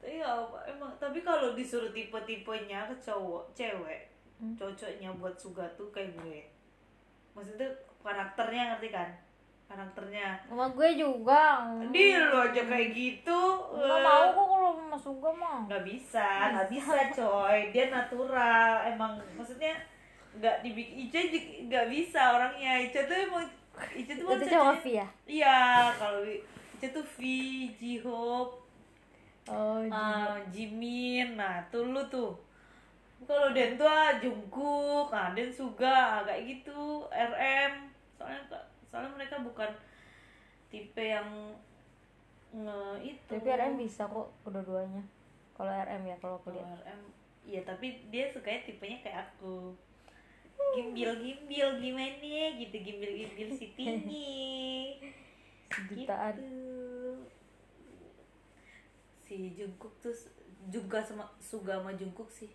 Tapi 0.00 0.16
nggak 0.16 0.32
apa 0.32 0.58
emang. 0.64 0.88
Tapi 0.96 1.20
kalau 1.20 1.52
disuruh 1.52 1.92
tipe-tipenya 1.92 2.88
ke 2.88 2.96
cowok, 3.04 3.52
cewek, 3.52 4.08
Hmm. 4.40 4.56
cocoknya 4.56 5.12
buat 5.20 5.36
suga 5.36 5.68
tuh 5.76 5.92
kayak 5.92 6.16
gue. 6.16 6.48
Maksudnya 7.36 7.68
karakternya 8.00 8.72
ngerti 8.72 8.88
kan? 8.88 9.12
Karakternya. 9.70 10.34
sama 10.50 10.66
gue 10.66 10.98
juga 10.98 11.62
Di 11.94 12.10
lo 12.18 12.42
aja 12.42 12.62
kayak 12.66 12.90
gitu. 12.90 13.40
nggak 13.70 13.98
mau 14.02 14.24
kok 14.34 14.46
kalau 14.50 14.70
sama 14.74 14.98
Suga 14.98 15.30
mah 15.30 15.58
Nggak 15.70 15.84
bisa, 15.86 16.26
nggak 16.50 16.68
bisa 16.74 16.98
coy. 17.14 17.58
Dia 17.70 17.86
natural. 17.86 18.70
Emang 18.90 19.14
maksudnya 19.38 19.78
nggak 20.34 20.66
dibikin 20.66 21.06
Ica 21.06 21.20
nggak 21.70 21.86
bisa 21.86 22.20
orangnya. 22.34 22.82
Ica 22.82 23.06
tuh 23.06 23.14
emang 23.14 23.46
Ica 23.94 24.12
tuh 24.12 24.26
itu 24.26 24.46
cuma 24.50 24.74
V 24.74 24.86
ya 24.90 25.06
Iya, 25.24 25.58
kalau 25.94 26.20
Ica 26.26 26.86
tuh 26.90 27.06
V, 27.06 27.18
J-Hope, 27.78 28.54
oh 29.46 29.78
Ah, 29.86 30.34
Jimin, 30.50 31.38
nah 31.38 31.62
tuh 31.70 31.86
lu 31.86 32.02
tuh. 32.10 32.34
Kalau 33.22 33.54
Den 33.54 33.78
tuh 33.78 33.86
ah, 33.86 34.18
Jungkook, 34.18 35.14
nah 35.14 35.30
Den 35.30 35.46
Suga, 35.48 36.26
kayak 36.26 36.42
gitu, 36.42 37.06
RM. 37.06 37.72
Soalnya 38.18 38.42
soalnya 38.90 39.14
mereka 39.14 39.38
bukan 39.38 39.70
tipe 40.68 40.98
yang 41.00 41.54
nge 42.50 42.80
itu. 43.06 43.30
tapi 43.30 43.46
RM 43.46 43.78
bisa 43.78 44.10
kok 44.10 44.28
kedua-duanya 44.42 45.02
kalau 45.54 45.70
RM 45.70 46.02
ya 46.04 46.16
kalau 46.18 46.36
aku 46.42 46.50
Kalau 46.50 46.58
lihat 46.58 46.82
RM, 46.82 47.00
iya 47.46 47.60
tapi 47.62 47.86
dia 48.10 48.26
sukanya 48.32 48.66
tipenya 48.66 48.98
kayak 49.06 49.18
aku. 49.30 49.70
Gimbil 50.74 51.10
gimbil 51.22 51.68
gimana 51.78 52.42
gitu 52.58 52.76
gimbil 52.80 53.12
gimbil 53.14 53.48
si 53.54 53.66
tinggi. 53.78 54.98
sejutaan 55.70 56.34
Gitu. 56.34 57.14
si 59.22 59.54
Jungkook 59.54 59.94
tuh 60.02 60.10
juga 60.66 60.98
sama 60.98 61.30
Suga 61.38 61.78
sama 61.78 61.94
Jungkook 61.94 62.26
sih 62.26 62.50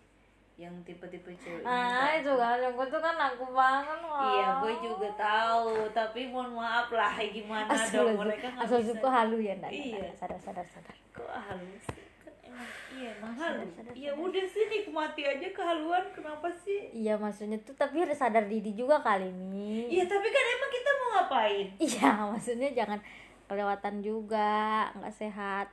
yang 0.56 0.72
tipe-tipe 0.82 1.28
cewek 1.36 1.60
ah 1.62 2.16
itu 2.16 2.32
kan 2.32 2.56
yang 2.56 2.72
gue 2.72 2.88
tuh 2.88 2.96
kan 2.96 3.12
aku 3.14 3.44
banget 3.52 3.98
loh 4.00 4.24
iya 4.32 4.48
gue 4.56 4.72
juga 4.80 5.08
tahu 5.12 5.68
tapi 5.92 6.26
mohon 6.26 6.56
maaf 6.56 6.88
lah 6.88 7.12
gimana 7.36 7.68
dong 7.86 8.16
mereka 8.16 8.48
nggak 8.48 8.64
asal 8.64 8.80
bisa 8.80 9.04
halu 9.06 9.36
ya 9.38 9.52
ndak 9.54 9.68
Iya. 9.68 10.08
sadar 10.12 10.40
sadar 10.40 10.64
sadar. 10.64 10.96
Kok 11.12 11.28
halus 11.28 11.84
sih? 11.86 12.04
Kan 12.18 12.32
emang 12.42 12.68
iya 12.90 13.08
emang 13.12 13.34
halu. 13.36 13.68
ya 13.92 14.12
udah 14.12 14.44
sih 14.46 14.64
nikmati 14.66 15.22
aja 15.22 15.48
kehaluan 15.50 16.04
kenapa 16.10 16.48
sih? 16.48 16.88
Iya 16.90 17.16
maksudnya 17.16 17.60
tuh 17.60 17.76
tapi 17.76 18.00
harus 18.00 18.16
sadar 18.16 18.44
diri 18.44 18.72
juga 18.72 18.96
kali 18.98 19.28
ini 19.28 19.92
iya 19.92 20.08
tapi 20.08 20.24
kan 20.26 20.44
emang 20.50 20.70
kita 20.72 20.90
mau 20.94 21.08
ngapain? 21.14 21.66
Iya 21.76 22.08
maksudnya 22.32 22.72
jangan 22.72 23.00
kelewatan 23.44 24.00
juga 24.00 24.48
nggak 24.96 25.12
sehat. 25.14 25.68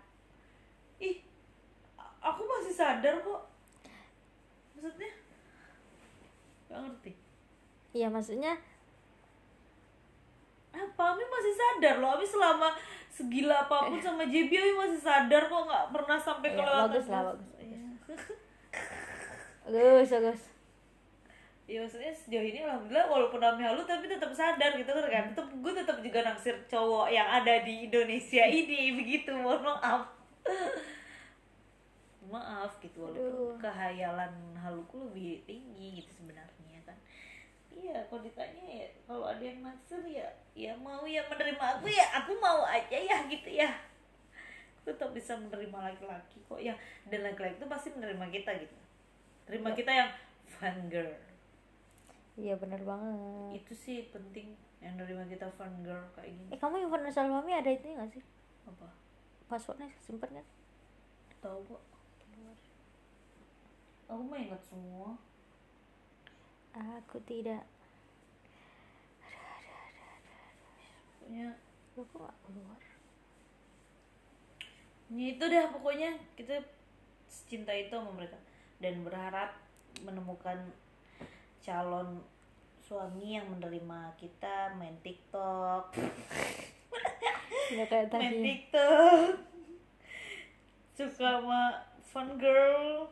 Ih 1.00 1.24
aku 2.20 2.44
masih 2.44 2.76
sadar 2.76 3.16
kok 3.18 3.42
maksudnya? 4.84 5.14
Nggak 6.68 6.80
ngerti. 6.84 7.12
Iya 7.96 8.08
maksudnya 8.12 8.54
apa? 10.74 11.04
Ami 11.14 11.24
masih 11.24 11.54
sadar 11.54 11.96
loh. 12.02 12.18
Ami 12.18 12.26
selama 12.26 12.68
segila 13.08 13.64
apa 13.64 13.88
pun 13.88 14.02
sama 14.02 14.26
JB 14.26 14.52
Ami 14.52 14.74
masih 14.74 15.00
sadar 15.00 15.48
kok 15.48 15.64
nggak 15.70 15.86
pernah 15.94 16.18
sampai 16.18 16.50
Iya, 16.52 16.58
kelewatan 16.60 16.90
bagus 16.90 17.08
lah, 17.08 17.22
bagus. 17.32 17.50
Iya. 17.62 17.80
bagus. 18.04 18.22
Bagus 19.64 20.44
ya 21.64 21.80
maksudnya 21.80 22.12
sejauh 22.12 22.44
ini 22.44 22.60
alhamdulillah 22.60 23.08
walaupun 23.08 23.40
Ami 23.40 23.64
halu 23.64 23.88
tapi 23.88 24.12
tetap 24.12 24.30
sadar 24.36 24.76
gitu 24.76 24.92
kan? 24.92 25.32
Tetap 25.32 25.48
gue 25.48 25.72
tetap 25.72 25.98
juga 26.04 26.20
naksir 26.28 26.56
cowok 26.68 27.08
yang 27.08 27.26
ada 27.26 27.64
di 27.64 27.88
Indonesia 27.88 28.44
ini 28.60 29.00
begitu. 29.00 29.32
Mohon 29.32 29.72
maaf 29.72 30.04
maaf 32.34 32.72
gitu 32.82 33.06
walaupun 33.06 33.22
Aduh. 33.30 33.54
kehayalan 33.62 34.34
haluku 34.58 35.06
lebih 35.06 35.46
tinggi 35.46 36.02
gitu 36.02 36.12
sebenarnya 36.18 36.80
kan. 36.82 36.98
Iya 37.70 37.98
kalau 38.06 38.22
ditanya 38.22 38.64
ya 38.66 38.88
kalau 39.06 39.26
ada 39.26 39.42
yang 39.42 39.62
naksir 39.62 40.02
ya 40.06 40.26
ya 40.54 40.74
mau 40.78 41.06
ya 41.06 41.22
menerima 41.26 41.64
aku 41.78 41.86
ya 41.90 42.06
aku 42.18 42.34
mau 42.38 42.66
aja 42.66 42.98
ya 42.98 43.18
gitu 43.30 43.50
ya. 43.50 43.70
Aku 44.82 44.92
tetap 44.94 45.14
bisa 45.14 45.38
menerima 45.38 45.78
laki-laki 45.94 46.42
kok 46.42 46.60
yang 46.60 46.78
dan 47.08 47.22
laki-laki 47.22 47.56
itu 47.56 47.68
pasti 47.70 47.90
menerima 47.94 48.26
kita 48.30 48.52
gitu. 48.58 48.78
Terima 49.46 49.70
Ya. 49.70 49.76
kita 49.76 49.92
yang 49.94 50.10
fun 50.50 50.78
girl. 50.90 51.14
Iya 52.34 52.58
benar 52.58 52.82
banget. 52.82 53.62
Itu 53.62 53.74
sih 53.74 54.10
penting 54.10 54.58
yang 54.82 54.98
nerima 54.98 55.24
kita 55.26 55.46
fun 55.54 55.72
girl 55.82 56.02
kayak 56.14 56.34
gini. 56.34 56.50
Eh 56.50 56.58
kamu 56.58 56.84
universal 56.84 57.30
mami 57.30 57.54
ada 57.54 57.70
itu 57.70 57.86
nggak 57.88 58.10
sih? 58.10 58.24
Apa? 58.66 58.90
Passwordnya 59.48 59.90
simpen 60.02 60.34
kan? 60.34 60.46
Tahu 61.40 61.60
kok 61.68 61.82
aku 64.14 64.30
mah 64.30 64.38
ingat 64.38 64.62
semua. 64.62 65.18
Aku 67.02 67.18
tidak. 67.26 67.66
Pokoknya 71.18 71.58
aku 71.98 72.06
nggak 72.14 72.38
keluar. 72.46 72.82
Ya 75.14 75.26
itu 75.34 75.44
dah 75.50 75.66
pokoknya 75.74 76.10
kita 76.38 76.62
cinta 77.50 77.74
itu 77.74 77.90
sama 77.90 78.14
mereka. 78.14 78.38
Dan 78.78 79.02
berharap 79.02 79.58
menemukan 80.06 80.62
calon 81.66 82.22
suami 82.86 83.42
yang 83.42 83.50
menerima 83.50 84.14
kita 84.22 84.78
main 84.78 84.94
TikTok. 85.02 85.98
Tidak 87.74 87.88
kayak 87.92 88.14
main 88.14 88.30
tadi. 88.30 88.46
TikTok. 88.46 89.30
Suka 90.94 91.42
sama 91.42 91.82
fun 92.06 92.38
girl 92.38 93.10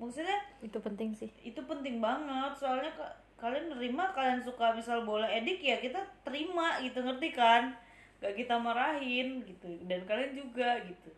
maksudnya 0.00 0.38
itu 0.64 0.78
penting 0.80 1.10
sih. 1.12 1.30
itu 1.42 1.60
penting 1.64 1.98
banget. 1.98 2.52
Soalnya 2.58 2.92
ka- 2.94 3.16
kalian 3.38 3.74
nerima 3.74 4.14
kalian 4.14 4.38
suka 4.38 4.70
misal 4.72 5.02
bola 5.02 5.26
edik 5.26 5.58
ya 5.58 5.82
kita 5.82 5.98
terima 6.22 6.78
gitu 6.80 7.02
ngerti 7.02 7.34
kan? 7.34 7.74
Gak 8.22 8.38
kita 8.38 8.54
marahin 8.54 9.42
gitu. 9.42 9.66
Dan 9.86 10.06
kalian 10.06 10.38
juga 10.38 10.78
gitu. 10.86 11.10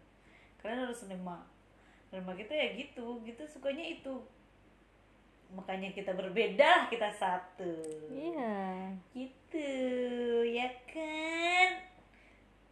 Kalian 0.61 0.89
harus 0.89 1.05
nerima. 1.05 1.45
Nerima 2.09 2.33
kita 2.33 2.57
ya 2.57 2.73
gitu. 2.81 3.21
Kita 3.25 3.45
sukanya 3.45 3.85
itu. 3.85 4.25
Makanya 5.53 5.93
kita 5.93 6.17
berbeda 6.17 6.89
kita 6.89 7.13
satu. 7.13 7.77
Iya. 8.09 8.91
Gitu 9.13 9.69
ya 10.49 10.69
kan? 10.89 11.69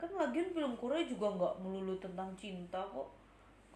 Kan 0.00 0.11
lagian 0.18 0.50
film 0.50 0.75
Korea 0.80 1.04
juga 1.06 1.30
nggak 1.30 1.54
melulu 1.62 1.94
tentang 2.00 2.32
cinta 2.35 2.80
kok. 2.80 3.12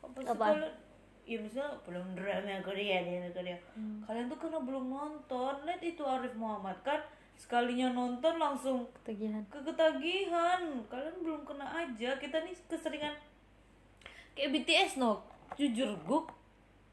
Kok 0.01 0.09
pasti 0.17 0.33
kalian 0.35 0.86
ya 1.27 1.43
misalnya 1.43 1.75
belum 1.83 2.15
drama 2.15 2.63
Korea 2.63 3.03
di 3.03 3.19
Korea. 3.35 3.59
Hmm. 3.75 3.99
kalian 4.07 4.31
tuh 4.31 4.39
karena 4.39 4.63
belum 4.63 4.87
nonton 4.87 5.55
lihat 5.67 5.83
itu 5.83 6.07
Arif 6.07 6.39
Muhammad 6.39 6.79
kan 6.87 7.03
sekalinya 7.35 7.91
nonton 7.91 8.39
langsung 8.39 8.87
ketagihan. 9.03 9.43
keketagihan 9.51 10.63
kalian 10.87 11.17
belum 11.21 11.43
kena 11.43 11.67
aja 11.67 12.15
kita 12.17 12.47
nih 12.47 12.55
keseringan. 12.71 13.13
Kayak 14.39 14.51
BTS 14.55 15.03
no. 15.03 15.27
Jujur 15.59 15.99
gue 15.99 16.21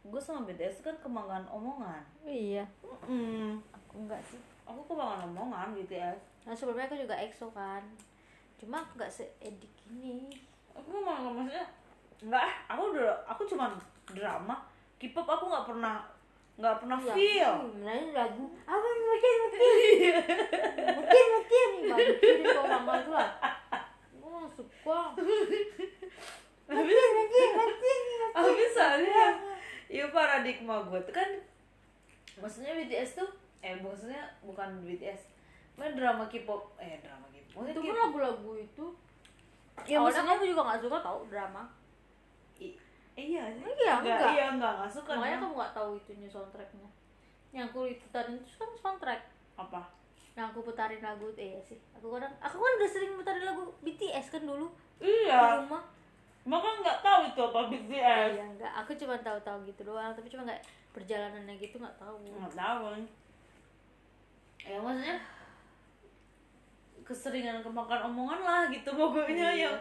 gue 0.03 0.19
sama 0.19 0.43
BTS 0.49 0.81
kan 0.81 0.97
kemanggaan 0.99 1.47
omongan. 1.47 2.03
Oh, 2.25 2.33
iya. 2.33 2.65
Mm, 3.07 3.61
aku 3.71 4.03
enggak 4.03 4.19
sih. 4.25 4.41
Aku 4.65 4.81
kemanggaan 4.89 5.29
omongan 5.29 5.77
BTS 5.77 6.33
nah 6.43 6.51
sebelumnya 6.51 6.89
aku 6.89 6.97
juga 6.97 7.15
EXO 7.15 7.53
kan. 7.53 7.85
Cuma 8.57 8.81
aku 8.81 8.97
nggak 8.97 9.13
seedik 9.13 9.71
ini 9.87 10.27
aku 10.73 11.05
malah 11.05 11.29
maksudnya 11.29 11.65
enggak 12.23 12.49
aku 12.65 12.81
udah 12.97 13.13
aku 13.29 13.45
cuma 13.45 13.77
drama 14.13 14.55
K-pop 14.95 15.25
aku 15.25 15.43
nggak 15.45 15.65
pernah 15.67 15.95
nggak 16.53 16.75
pernah 16.79 16.97
Ya, 17.01 17.13
feel. 17.13 17.53
nyanyi 17.75 18.13
lagu 18.13 18.45
apa 18.63 18.77
mungkin 18.77 19.33
mungkin 19.41 19.71
mungkin 20.93 21.23
mungkin 21.27 21.69
mungkin 21.83 22.35
itu 22.39 22.59
orang 22.59 22.85
itu 22.95 23.11
lah. 23.11 23.29
Oh 24.15 24.45
suka. 24.47 24.99
Mungkin 26.63 26.85
mungkin 27.11 27.47
mungkin 27.53 27.99
Habis 28.33 28.69
soalnya 28.71 29.25
ya 29.87 30.05
paradigma 30.09 30.81
gue 30.83 30.99
tuh 31.03 31.13
kan 31.13 31.29
maksudnya 32.35 32.73
BTS 32.75 33.09
tuh 33.15 33.29
eh 33.59 33.75
maksudnya 33.75 34.21
bukan 34.41 34.81
BTS 34.81 35.21
main 35.75 35.93
drama 35.93 36.25
K-pop 36.25 36.73
eh 36.77 36.97
drama 36.99 37.25
K-pop 37.27 37.61
itu 37.63 37.77
Maksudnya 37.77 37.81
pun 37.83 37.93
K- 37.93 38.01
lagu-lagu 38.03 38.51
itu. 38.55 38.85
Ya, 39.83 39.97
awalnya 39.97 40.21
maksudnya- 40.21 40.35
aku 40.35 40.45
juga 40.47 40.61
nggak 40.63 40.81
suka 40.81 40.97
tau 40.99 41.19
drama. 41.27 41.63
I- 42.59 42.77
iya 43.13 43.43
sih. 43.53 43.61
Iya, 43.63 43.93
enggak 44.01 44.17
enggak. 44.17 44.31
iya 44.33 44.45
enggak 44.53 44.71
enggak 44.79 44.91
suka 44.91 45.11
makanya 45.17 45.37
kamu 45.41 45.53
nggak 45.53 45.73
tahu 45.77 45.89
itunya 45.97 46.29
soundtracknya. 46.29 46.89
Yang 47.53 47.65
aku 47.69 47.79
putarin 48.01 48.35
itu 48.41 48.55
kan 48.57 48.69
soundtrack. 48.79 49.21
Apa? 49.59 49.81
Yang 50.33 50.45
aku 50.49 50.59
putarin 50.65 51.01
lagu 51.01 51.27
eh 51.37 51.61
sih. 51.61 51.77
Aku 51.97 52.09
kadang 52.13 52.33
aku 52.41 52.57
kan 52.57 52.71
udah 52.81 52.89
sering 52.89 53.13
putarin 53.13 53.45
lagu 53.45 53.63
BTS 53.85 54.25
kan 54.33 54.43
dulu. 54.43 54.67
Di 54.97 55.09
iya 55.29 55.61
rumah 55.61 55.83
maka 56.43 56.67
nggak 56.83 56.99
tahu 56.99 57.21
itu 57.31 57.39
apa 57.39 57.59
BTS 57.71 58.31
ya 58.35 58.43
enggak 58.43 58.73
aku 58.75 58.91
cuma 58.99 59.15
tahu-tahu 59.23 59.63
gitu 59.63 59.87
doang 59.87 60.11
tapi 60.11 60.27
cuma 60.27 60.43
nggak 60.43 60.59
perjalanannya 60.91 61.55
gitu 61.61 61.79
nggak 61.79 61.95
tahu. 61.95 62.19
Nggak 62.19 62.55
tahu 62.57 62.83
ya 64.63 64.79
maksudnya 64.79 65.19
keseringan 67.03 67.59
kemakan 67.59 68.07
omongan 68.07 68.39
lah 68.47 68.63
gitu 68.71 68.95
pokoknya 68.95 69.51
Iya. 69.51 69.67
yang 69.67 69.77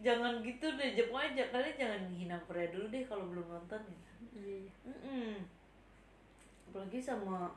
jangan 0.00 0.40
gitu 0.40 0.66
deh 0.80 0.96
pokoknya 1.08 1.44
kalian 1.52 1.76
jangan 1.76 2.02
hina 2.08 2.36
Korea 2.48 2.72
dulu 2.72 2.86
deh 2.88 3.04
kalau 3.04 3.24
belum 3.28 3.46
nonton 3.46 3.80
ya. 3.84 4.00
Iya 4.32 4.56
iya. 4.64 4.72
Mm-mm. 4.88 5.32
apalagi 6.70 7.02
sama 7.02 7.50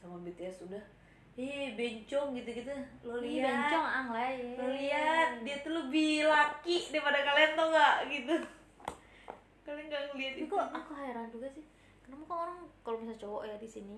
sama 0.00 0.16
BTS 0.24 0.66
udah. 0.72 0.84
Eh 1.36 1.76
bencong 1.76 2.32
gitu-gitu. 2.32 2.72
Lo 3.04 3.20
Ih, 3.20 3.44
lihat. 3.44 3.68
bencong 3.68 3.86
ang 3.86 4.08
lah 4.10 4.30
ya. 4.32 4.56
lo 4.56 4.66
lihat 4.72 5.28
dia 5.44 5.56
tuh 5.60 5.72
lebih 5.76 6.24
laki 6.24 6.76
daripada 6.88 7.20
kalian 7.22 7.52
tau 7.52 7.68
nggak? 7.68 7.96
Gitu. 8.08 8.34
Kalian 9.68 9.84
nggak 9.86 10.02
ngeliat 10.16 10.32
tapi 10.32 10.42
itu. 10.48 10.54
kok 10.56 10.66
aku 10.72 10.92
heran 10.96 11.26
juga 11.28 11.48
sih. 11.52 11.64
Kenapa 12.02 12.22
kok 12.24 12.38
orang 12.40 12.58
kalau 12.80 12.96
misalnya 13.04 13.20
cowok 13.20 13.42
ya 13.44 13.56
di 13.60 13.68
sini 13.68 13.96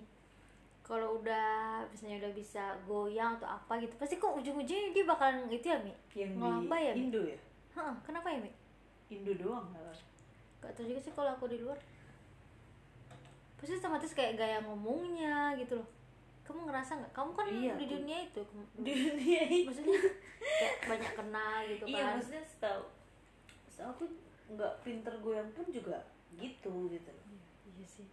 kalau 0.89 1.21
udah 1.21 1.49
misalnya 1.87 2.17
udah 2.19 2.33
bisa 2.33 2.65
goyang 2.83 3.37
atau 3.37 3.45
apa 3.47 3.77
gitu 3.77 3.93
pasti 3.95 4.17
kok 4.17 4.33
ujung-ujungnya 4.35 4.89
dia 4.91 5.05
bakalan 5.05 5.45
itu 5.47 5.69
ya 5.69 5.77
mi? 5.79 5.93
Yang 6.17 6.33
ya 6.35 6.93
mi? 6.97 7.01
Indo 7.05 7.21
ya? 7.23 7.37
Hah, 7.77 7.93
kenapa 8.01 8.33
ya 8.33 8.41
mi? 8.41 8.49
Indo 9.13 9.37
doang 9.37 9.69
gak 10.59 10.73
tau 10.73 10.83
juga 10.83 10.99
sih 10.99 11.13
kalau 11.13 11.31
aku 11.31 11.47
di 11.47 11.61
luar. 11.61 11.77
Pasti 13.59 13.75
otomatis 13.75 14.11
kayak 14.11 14.35
gaya 14.35 14.59
ngomongnya 14.65 15.55
gitu 15.55 15.77
loh. 15.77 15.89
Kamu 16.43 16.65
ngerasa 16.65 16.97
nggak? 16.97 17.13
Kamu 17.13 17.31
kan 17.37 17.47
Iya, 17.47 17.77
di 17.77 17.85
aku- 17.85 17.93
dunia 17.95 18.19
itu 18.25 18.43
di 18.87 18.93
dunia 18.97 19.41
ini 19.45 19.59
maksudnya 19.69 20.01
kayak 20.41 20.75
banyak 20.89 21.13
kenal 21.13 21.57
gitu 21.69 21.85
iya 21.85 22.01
kan. 22.01 22.13
maksudnya 22.17 22.43
setahu 22.43 22.83
setahu 23.69 23.89
aku 23.93 24.05
nggak 24.57 24.73
pinter 24.81 25.13
goyang 25.21 25.51
pun 25.53 25.69
juga 25.69 26.01
gitu 26.35 26.89
gitu. 26.89 27.13
Iya 27.77 27.87
sih 27.87 28.09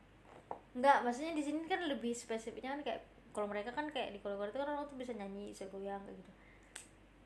Enggak, 0.76 1.08
maksudnya 1.08 1.32
di 1.32 1.44
sini 1.44 1.64
kan 1.66 1.80
lebih 1.88 2.12
spesifiknya 2.12 2.76
kan 2.76 2.82
kayak 2.84 3.02
kalau 3.32 3.48
mereka 3.48 3.72
kan 3.72 3.88
kayak 3.92 4.16
di 4.16 4.20
Korea 4.20 4.48
itu 4.48 4.60
kan 4.60 4.70
orang 4.70 4.88
tuh 4.88 5.00
bisa 5.00 5.12
nyanyi, 5.16 5.52
bisa 5.52 5.68
goyang 5.72 6.00
kayak 6.04 6.20
gitu. 6.20 6.32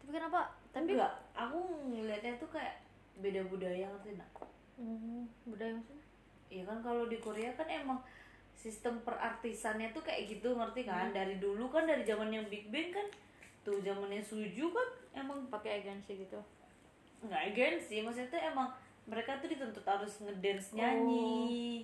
Tapi 0.06 0.12
kenapa? 0.14 0.40
Tapi 0.70 0.94
enggak 0.94 1.14
aku 1.34 1.58
ngeliatnya 1.90 2.38
tuh 2.38 2.50
kayak 2.50 2.82
beda 3.20 3.42
budaya 3.50 3.86
ngerti 3.90 4.16
nak 4.16 4.30
Hmm, 4.80 5.28
budaya 5.44 5.76
maksudnya? 5.76 6.06
Iya 6.50 6.64
kan 6.66 6.80
kalau 6.80 7.12
di 7.12 7.20
Korea 7.20 7.52
kan 7.54 7.68
emang 7.68 8.00
sistem 8.56 9.00
perartisannya 9.04 9.92
tuh 9.92 10.00
kayak 10.02 10.28
gitu 10.32 10.56
ngerti 10.56 10.88
kan 10.88 11.12
dari 11.12 11.36
dulu 11.40 11.68
kan 11.68 11.84
dari 11.84 12.04
zaman 12.04 12.32
yang 12.32 12.48
Big 12.48 12.72
Bang 12.72 12.92
kan 12.92 13.08
tuh 13.62 13.80
zamannya 13.84 14.24
Suju 14.24 14.72
kan 14.72 14.88
emang 15.16 15.48
Pakai 15.48 15.84
agensi 15.84 16.16
gitu. 16.16 16.40
nggak 17.20 17.52
agensi 17.52 18.00
maksudnya 18.00 18.32
tuh 18.32 18.40
emang 18.40 18.72
mereka 19.04 19.36
tuh 19.44 19.52
dituntut 19.52 19.84
harus 19.84 20.24
ngedance 20.24 20.72
nyanyi 20.72 21.84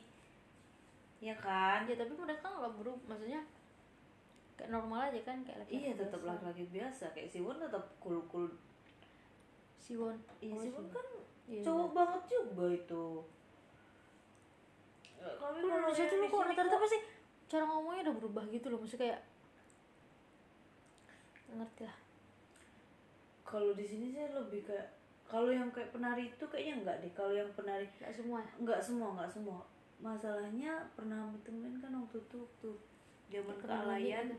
ya 1.20 1.36
kan? 1.36 1.84
Ya 1.86 1.96
tapi 1.96 2.14
mereka 2.14 2.46
nggak 2.46 2.74
berubah, 2.76 3.04
maksudnya 3.10 3.42
kayak 4.56 4.72
normal 4.72 5.12
aja 5.12 5.20
kan 5.22 5.44
kayak 5.44 5.60
laki 5.62 5.74
iya 5.76 5.92
tetap 5.94 6.22
laki-laki 6.22 6.64
biasa. 6.70 7.12
Kayak 7.12 7.30
Siwon 7.30 7.58
tetap 7.58 7.84
cool 8.00 8.20
cool 8.26 8.48
Siwon. 9.76 10.16
iya 10.40 10.54
Oh, 10.54 10.62
Siwon 10.62 10.88
kan 10.90 11.06
Iya, 11.46 11.62
cowok 11.62 11.90
banget 11.94 12.24
juga 12.26 12.66
itu. 12.74 13.06
Ya, 15.16 15.30
tapi 15.38 15.62
Kalau 15.62 15.70
kalau 15.70 15.78
Indonesia 15.86 16.06
tuh 16.10 16.18
kok 16.26 16.42
rata-rata 16.42 16.78
pasti 16.82 16.98
cara 17.46 17.64
ngomongnya 17.64 18.02
udah 18.10 18.16
berubah 18.18 18.44
gitu 18.50 18.66
loh, 18.74 18.82
maksudnya 18.82 19.02
kayak 19.06 19.22
ngerti 21.54 21.84
lah. 21.86 21.98
kalau 23.46 23.78
di 23.78 23.86
sini 23.86 24.10
sih 24.10 24.26
lebih 24.26 24.66
kayak 24.66 24.90
kalau 25.30 25.54
yang 25.54 25.70
kayak 25.70 25.94
penari 25.94 26.28
itu 26.28 26.46
kayaknya 26.50 26.82
enggak 26.82 26.98
deh. 27.00 27.12
Kalau 27.14 27.30
yang 27.30 27.50
penari 27.54 27.86
Gak 27.96 28.10
semua. 28.10 28.42
ya? 28.42 28.50
enggak 28.58 28.80
semua 28.82 29.08
enggak 29.14 29.30
semua 29.30 29.62
masalahnya 29.98 30.86
pernah 30.94 31.32
temen 31.42 31.80
kan 31.80 31.92
waktu 31.92 32.20
itu 32.20 32.36
waktu 32.38 32.70
zaman 33.32 33.56
kealayan 33.58 34.26
gitu. 34.28 34.38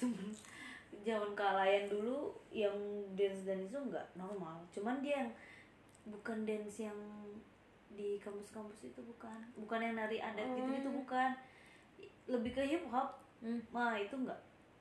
temen 0.00 0.28
zaman 1.06 1.30
kealayan 1.32 1.86
dulu 1.86 2.34
yang 2.50 2.74
dance 3.14 3.46
dance 3.46 3.68
itu 3.68 3.78
enggak 3.78 4.06
normal 4.14 4.58
cuman 4.70 4.98
dia 5.00 5.22
yang 5.26 5.30
bukan 6.08 6.42
dance 6.42 6.80
yang 6.80 6.98
di 7.90 8.18
kampus-kampus 8.18 8.86
itu 8.86 9.00
bukan 9.02 9.38
bukan 9.56 9.82
yang 9.82 9.94
nari 9.94 10.18
adat 10.18 10.46
gitu 10.46 10.70
gitu 10.70 10.88
Oh. 10.88 10.96
bukan 11.02 11.30
lebih 12.26 12.52
ke 12.52 12.62
hip 12.66 12.84
hop 12.88 13.18
Hmm. 13.40 13.56
mah 13.72 13.96
itu 13.96 14.12
enggak 14.14 14.36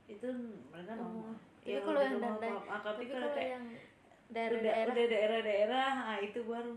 itu 0.05 0.27
mereka 0.67 0.93
normal 0.93 1.31
Oh. 1.31 1.35
Tapi 1.59 1.79
kalau 1.79 2.01
lebih 2.01 2.17
yang 2.17 2.39
hip-hop. 2.39 2.63
Ah, 2.65 2.81
tapi 2.81 3.03
kalau 3.05 3.19
kalau 3.19 3.35
kayak 3.35 3.49
yang 3.51 3.65
udah 3.69 4.33
daerah-daerah 4.33 4.89
udah 4.89 5.05
daerah-daerah 5.07 5.87
ah 6.07 6.17
itu 6.19 6.39
baru 6.43 6.73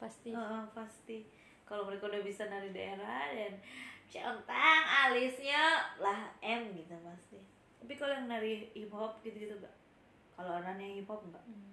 pasti. 0.00 0.32
Heeh, 0.32 0.62
pasti. 0.72 1.18
Kalau 1.62 1.84
mereka 1.84 2.08
udah 2.08 2.18
bisa 2.20 2.48
nari 2.48 2.72
daerah 2.72 3.30
dan 3.30 3.54
centang 4.10 4.82
alisnya 5.06 5.62
lah 6.00 6.26
M 6.40 6.74
gitu 6.74 6.96
pasti. 7.00 7.38
Tapi 7.78 7.94
kalau 7.94 8.10
yang 8.10 8.26
nari 8.26 8.66
hip 8.72 8.90
hop 8.90 9.20
gitu 9.20 9.36
gitu 9.38 9.54
enggak 9.54 9.76
kalau 10.34 10.56
orang 10.56 10.76
yang 10.76 10.98
hip 10.98 11.06
hop 11.06 11.20
enggak 11.22 11.44
Hmm. 11.44 11.70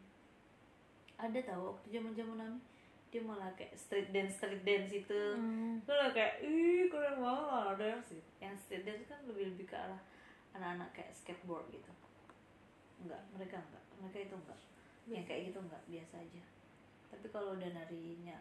ada 1.17 1.39
tahu 1.41 1.73
waktu 1.73 1.87
zaman 1.89 2.13
zaman 2.13 2.37
kami 2.37 2.59
dia 3.07 3.23
malah 3.23 3.49
kayak 3.55 3.73
street 3.73 4.11
dance 4.11 4.37
street 4.37 4.61
dance 4.61 4.91
itu. 4.93 5.21
Hmm. 5.33 5.79
kalau 5.81 6.11
kayak 6.11 6.43
ih 6.43 6.91
keren 6.91 7.17
banget. 7.17 7.63
Ada 7.73 7.89
sih 8.05 8.21
yang 8.37 8.53
street 8.53 8.83
dance 8.83 9.07
kan 9.07 9.17
lebih 9.25 9.49
lebih 9.49 9.65
ke 9.65 9.73
arah 9.73 9.97
anak-anak 10.53 10.91
kayak 10.93 11.09
skateboard 11.09 11.65
gitu. 11.73 11.89
Enggak 13.01 13.23
mereka 13.33 13.57
enggak 13.57 13.83
mereka 13.97 14.17
itu 14.21 14.35
enggak 14.35 14.59
yang 15.07 15.23
kayak 15.25 15.41
gitu 15.49 15.57
enggak 15.57 15.81
biasa 15.87 16.15
aja 16.21 16.43
tapi 17.17 17.34
kalau 17.34 17.58
udah 17.58 17.69
narinya 17.73 18.38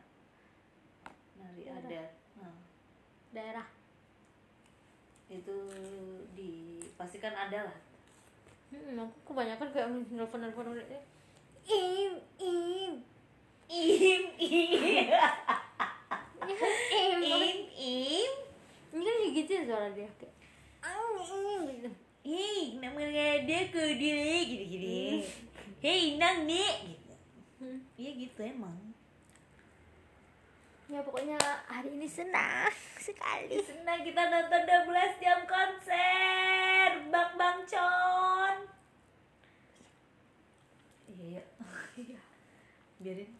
nari 1.41 1.65
Daerah. 1.65 1.81
adat 1.81 2.11
nah. 2.37 2.57
Daerah. 3.33 3.67
Itu 5.33 5.57
di 6.37 6.85
pastikan 7.01 7.33
ada 7.33 7.73
lah. 7.73 7.77
Hmm, 8.69 9.01
aku 9.01 9.33
kebanyakan 9.33 9.73
kayak 9.73 9.89
nelfon 10.13 10.45
nelfon 10.45 10.77
im 11.65 12.13
im 12.37 12.93
im 13.65 14.23
im. 14.37 15.09
Im 16.47 17.19
im 17.27 17.59
im. 17.75 18.33
Ini 18.93 19.03
kan 19.03 19.17
gitu 19.35 19.51
ya 19.51 19.63
suara 19.67 19.89
dia 19.91 20.07
kayak. 20.21 20.37
"Am, 20.85 21.17
im 21.19 21.61
gitu. 21.75 21.91
Hei 22.23 22.77
namanya 22.79 23.41
ada 23.41 23.59
ke 23.73 23.83
dia 23.99 24.45
gini 24.45 24.65
gini 24.69 25.01
hei 25.81 26.19
nang 26.19 26.47
gitu 26.51 27.06
Hmm. 27.57 27.81
iya 27.97 28.11
gitu 28.13 28.41
emang. 28.45 28.77
Ya 30.87 31.03
pokoknya 31.03 31.41
hari 31.67 31.97
ini 31.97 32.07
senang 32.07 32.69
sekali. 33.01 33.59
Senang 33.65 34.05
kita 34.05 34.23
nonton 34.29 34.63
12 34.63 35.23
jam 35.25 35.41
konser. 35.49 36.91
Bang 37.09 37.33
bang 37.41 37.59
con 37.65 38.57
iya 41.17 41.43
iya. 42.05 42.21
Biarin. 43.01 43.33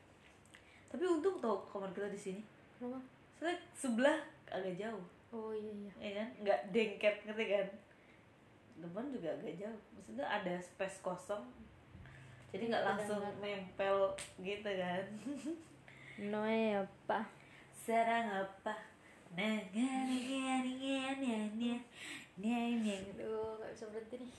Tapi 0.89 1.05
untung 1.05 1.37
tau 1.37 1.69
kamar 1.69 1.93
kita 1.93 2.09
di 2.09 2.21
sini. 2.21 2.43
Kenapa? 2.81 2.99
Soalnya 3.37 3.61
sebelah 3.77 4.19
agak 4.49 4.75
jauh. 4.81 5.05
Oh 5.29 5.53
iya 5.53 5.73
iya. 5.77 5.93
Ya 6.01 6.11
kan? 6.25 6.29
Nggak 6.41 6.61
dengket 6.73 7.17
ngerti 7.29 7.45
kan? 7.53 7.69
Depan 8.81 9.05
juga 9.13 9.29
agak 9.37 9.55
jauh. 9.61 9.81
Maksudnya 9.93 10.25
ada 10.25 10.55
space 10.57 11.05
kosong 11.05 11.45
jadi 12.57 12.65
nggak 12.67 12.87
langsung 12.87 13.21
nempel 13.39 13.97
gitu 14.41 14.71
kan 14.73 15.05
Noe 16.33 16.81
apa? 16.81 17.21
serang 17.77 18.27
apa 18.35 18.75
nah 19.33 19.61
Aduh, 23.13 23.61
gak 23.61 23.71
bisa 23.71 23.87
berhenti 23.89 24.17
nih. 24.19 24.33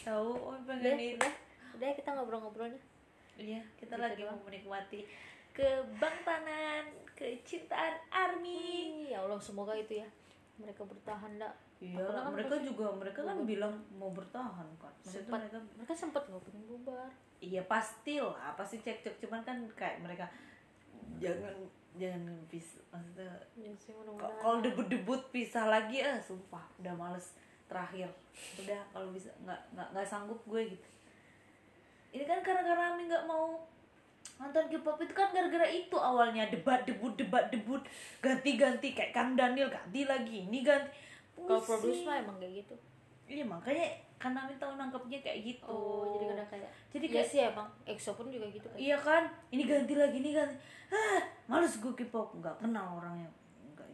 tahu 0.00 0.30
oh 0.32 0.56
pengen 0.62 1.18
udah, 1.18 1.34
udah 1.74 1.90
kita 1.92 2.10
ngobrol-ngobrol 2.12 2.68
nih. 2.68 2.82
iya 3.36 3.60
kita 3.76 3.92
Gitu 3.92 4.00
lagi 4.00 4.22
doang. 4.22 4.38
mau 4.38 4.46
menikmati 4.46 5.00
kebangtanan 5.50 6.84
kecintaan 7.12 7.96
army 8.08 9.08
Ya 9.08 9.18
Allah, 9.18 9.40
semoga 9.40 9.72
itu 9.72 9.98
ya. 9.98 10.08
Mereka 10.56 10.84
bertahan 10.84 11.36
dak. 11.36 11.52
Iya 11.76 12.00
kan 12.00 12.32
mereka 12.32 12.56
pasti- 12.56 12.66
juga 12.66 12.86
mereka 12.92 13.20
kan 13.22 13.38
bilang 13.44 13.74
mau 13.92 14.08
bertahan 14.10 14.68
kan 14.80 14.92
maksudnya 15.04 15.28
Sempat, 15.28 15.38
mereka 15.44 15.58
mereka 15.76 15.92
sempat 15.94 16.22
nggak 16.24 16.42
pengen 16.48 16.64
bubar. 16.66 17.10
iya 17.38 17.62
pasti 17.64 18.14
lah 18.16 18.56
pasti 18.56 18.80
cekcok 18.80 19.14
cuman 19.20 19.40
kan 19.44 19.58
kayak 19.76 20.00
mereka 20.00 20.24
jangan 21.20 21.52
jangan 21.96 22.24
pisah 22.48 22.80
maksudnya 22.88 23.28
Ya 23.56 23.72
kalau 24.40 24.60
debut-debut 24.60 25.20
pisah 25.30 25.68
lagi 25.68 26.00
ah 26.00 26.16
sumpah 26.16 26.64
udah 26.78 26.92
males 26.92 27.36
terakhir. 27.66 28.08
Udah 28.60 28.78
kalau 28.92 29.10
bisa 29.10 29.32
nggak 29.42 29.58
nggak 29.74 29.88
nggak 29.92 30.06
sanggup 30.06 30.38
gue 30.46 30.76
gitu. 30.76 30.88
Ini 32.12 32.24
kan 32.24 32.40
karena 32.40 32.62
karena 32.62 32.84
Ami 32.94 33.08
nggak 33.08 33.24
mau 33.26 33.58
nonton 34.36 34.68
K-pop 34.68 35.00
itu 35.00 35.14
kan 35.16 35.32
gara-gara 35.32 35.64
itu 35.64 35.96
awalnya 35.96 36.46
debat 36.46 36.84
debut 36.84 37.16
debat 37.16 37.48
debut. 37.48 37.80
Ganti-ganti 38.20 38.92
kayak 38.92 39.12
Kang 39.16 39.32
Daniel 39.34 39.72
ganti 39.72 40.04
lagi 40.04 40.46
ini 40.46 40.60
ganti 40.62 40.92
Kalau 41.46 41.62
produce 41.62 42.02
mah 42.02 42.16
emang 42.20 42.36
kayak 42.42 42.66
gitu. 42.66 42.76
iya 43.26 43.42
makanya 43.42 43.90
karena 44.22 44.46
tahu 44.54 44.78
nangkepnya 44.78 45.18
kayak 45.18 45.38
gitu 45.42 45.66
Oh, 45.66 46.14
jadi 46.14 46.24
kadang 46.30 46.48
kayak 46.48 46.70
jadi 46.94 47.06
Iya 47.06 47.14
kayak 47.18 47.26
sih 47.26 47.40
emang 47.42 47.68
EXO 47.82 48.10
pun 48.14 48.26
juga 48.30 48.46
gitu 48.48 48.66
kan. 48.70 48.78
Iya 48.78 48.96
kan, 48.96 49.22
ini 49.50 49.62
ganti 49.66 49.94
lagi, 49.98 50.16
ini 50.22 50.30
ganti. 50.32 50.56
Ah, 50.88 51.20
males 51.50 51.74
gue 51.76 51.92
K-pop, 51.92 52.38
nggak 52.38 52.62
kenal 52.62 53.02
orangnya, 53.02 53.28
nggak, 53.74 53.88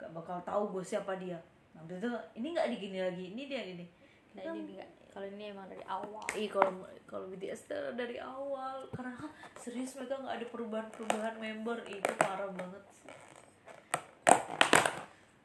nggak 0.00 0.10
bakal 0.16 0.40
tahu 0.42 0.80
gue 0.80 0.82
siapa 0.82 1.14
dia. 1.20 1.36
Nah, 1.76 1.84
itu 1.86 2.08
ini 2.34 2.46
nggak 2.56 2.68
digini 2.72 2.98
lagi, 2.98 3.24
ini 3.36 3.42
dia 3.46 3.62
ini. 3.62 3.86
Nah, 4.34 4.42
ini 4.50 4.74
enggak. 4.74 4.88
Kalau 5.10 5.26
ini 5.26 5.44
emang 5.50 5.66
dari 5.66 5.84
awal. 5.86 6.22
Ih 6.38 6.46
kalau 6.46 6.86
kalau 7.06 7.26
BTS 7.30 7.66
tuh 7.66 7.94
dari 7.98 8.16
awal 8.22 8.86
karena 8.94 9.10
kan 9.18 9.30
serius 9.58 9.98
mereka 9.98 10.22
nggak 10.22 10.34
ada 10.38 10.46
perubahan-perubahan 10.54 11.34
member 11.38 11.78
itu 11.90 12.10
parah 12.14 12.46
banget. 12.54 12.82
sih. 12.94 13.10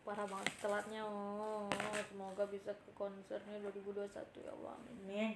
Parah 0.06 0.22
banget 0.24 0.54
telatnya. 0.62 1.02
Oh, 1.02 1.66
semoga 2.06 2.46
bisa 2.46 2.70
ke 2.72 2.92
konsernya 2.94 3.58
2021 3.60 4.06
ya 4.38 4.52
Allah. 4.54 4.78
Amin. 4.78 4.96
Amin. 5.02 5.34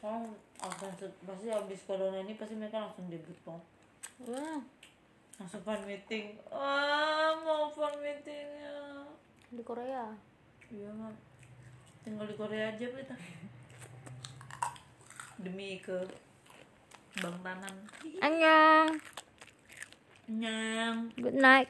Oh, 0.00 0.30
akan 0.60 0.90
pasti 1.00 1.48
habis 1.48 1.80
corona 1.82 2.20
ini 2.20 2.36
pasti 2.36 2.54
mereka 2.54 2.78
langsung 2.78 3.08
debut 3.08 3.34
dong. 3.42 3.58
Hmm, 4.20 4.60
Langsung 5.34 5.64
fan 5.64 5.82
meeting. 5.82 6.38
Wah, 6.46 7.34
mau 7.40 7.66
fan 7.68 7.98
meetingnya. 7.98 9.08
di 9.48 9.62
Korea. 9.62 10.14
Iya 10.68 10.90
mah 10.92 11.14
tinggal 12.02 12.26
di 12.26 12.34
Korea 12.34 12.68
aja 12.68 12.84
kita 12.84 13.16
demi 15.38 15.78
ke 15.78 15.94
Bang 17.16 17.38
Tanan 17.40 17.74
Annyeong. 18.18 18.98
Good 21.16 21.34
night. 21.34 21.68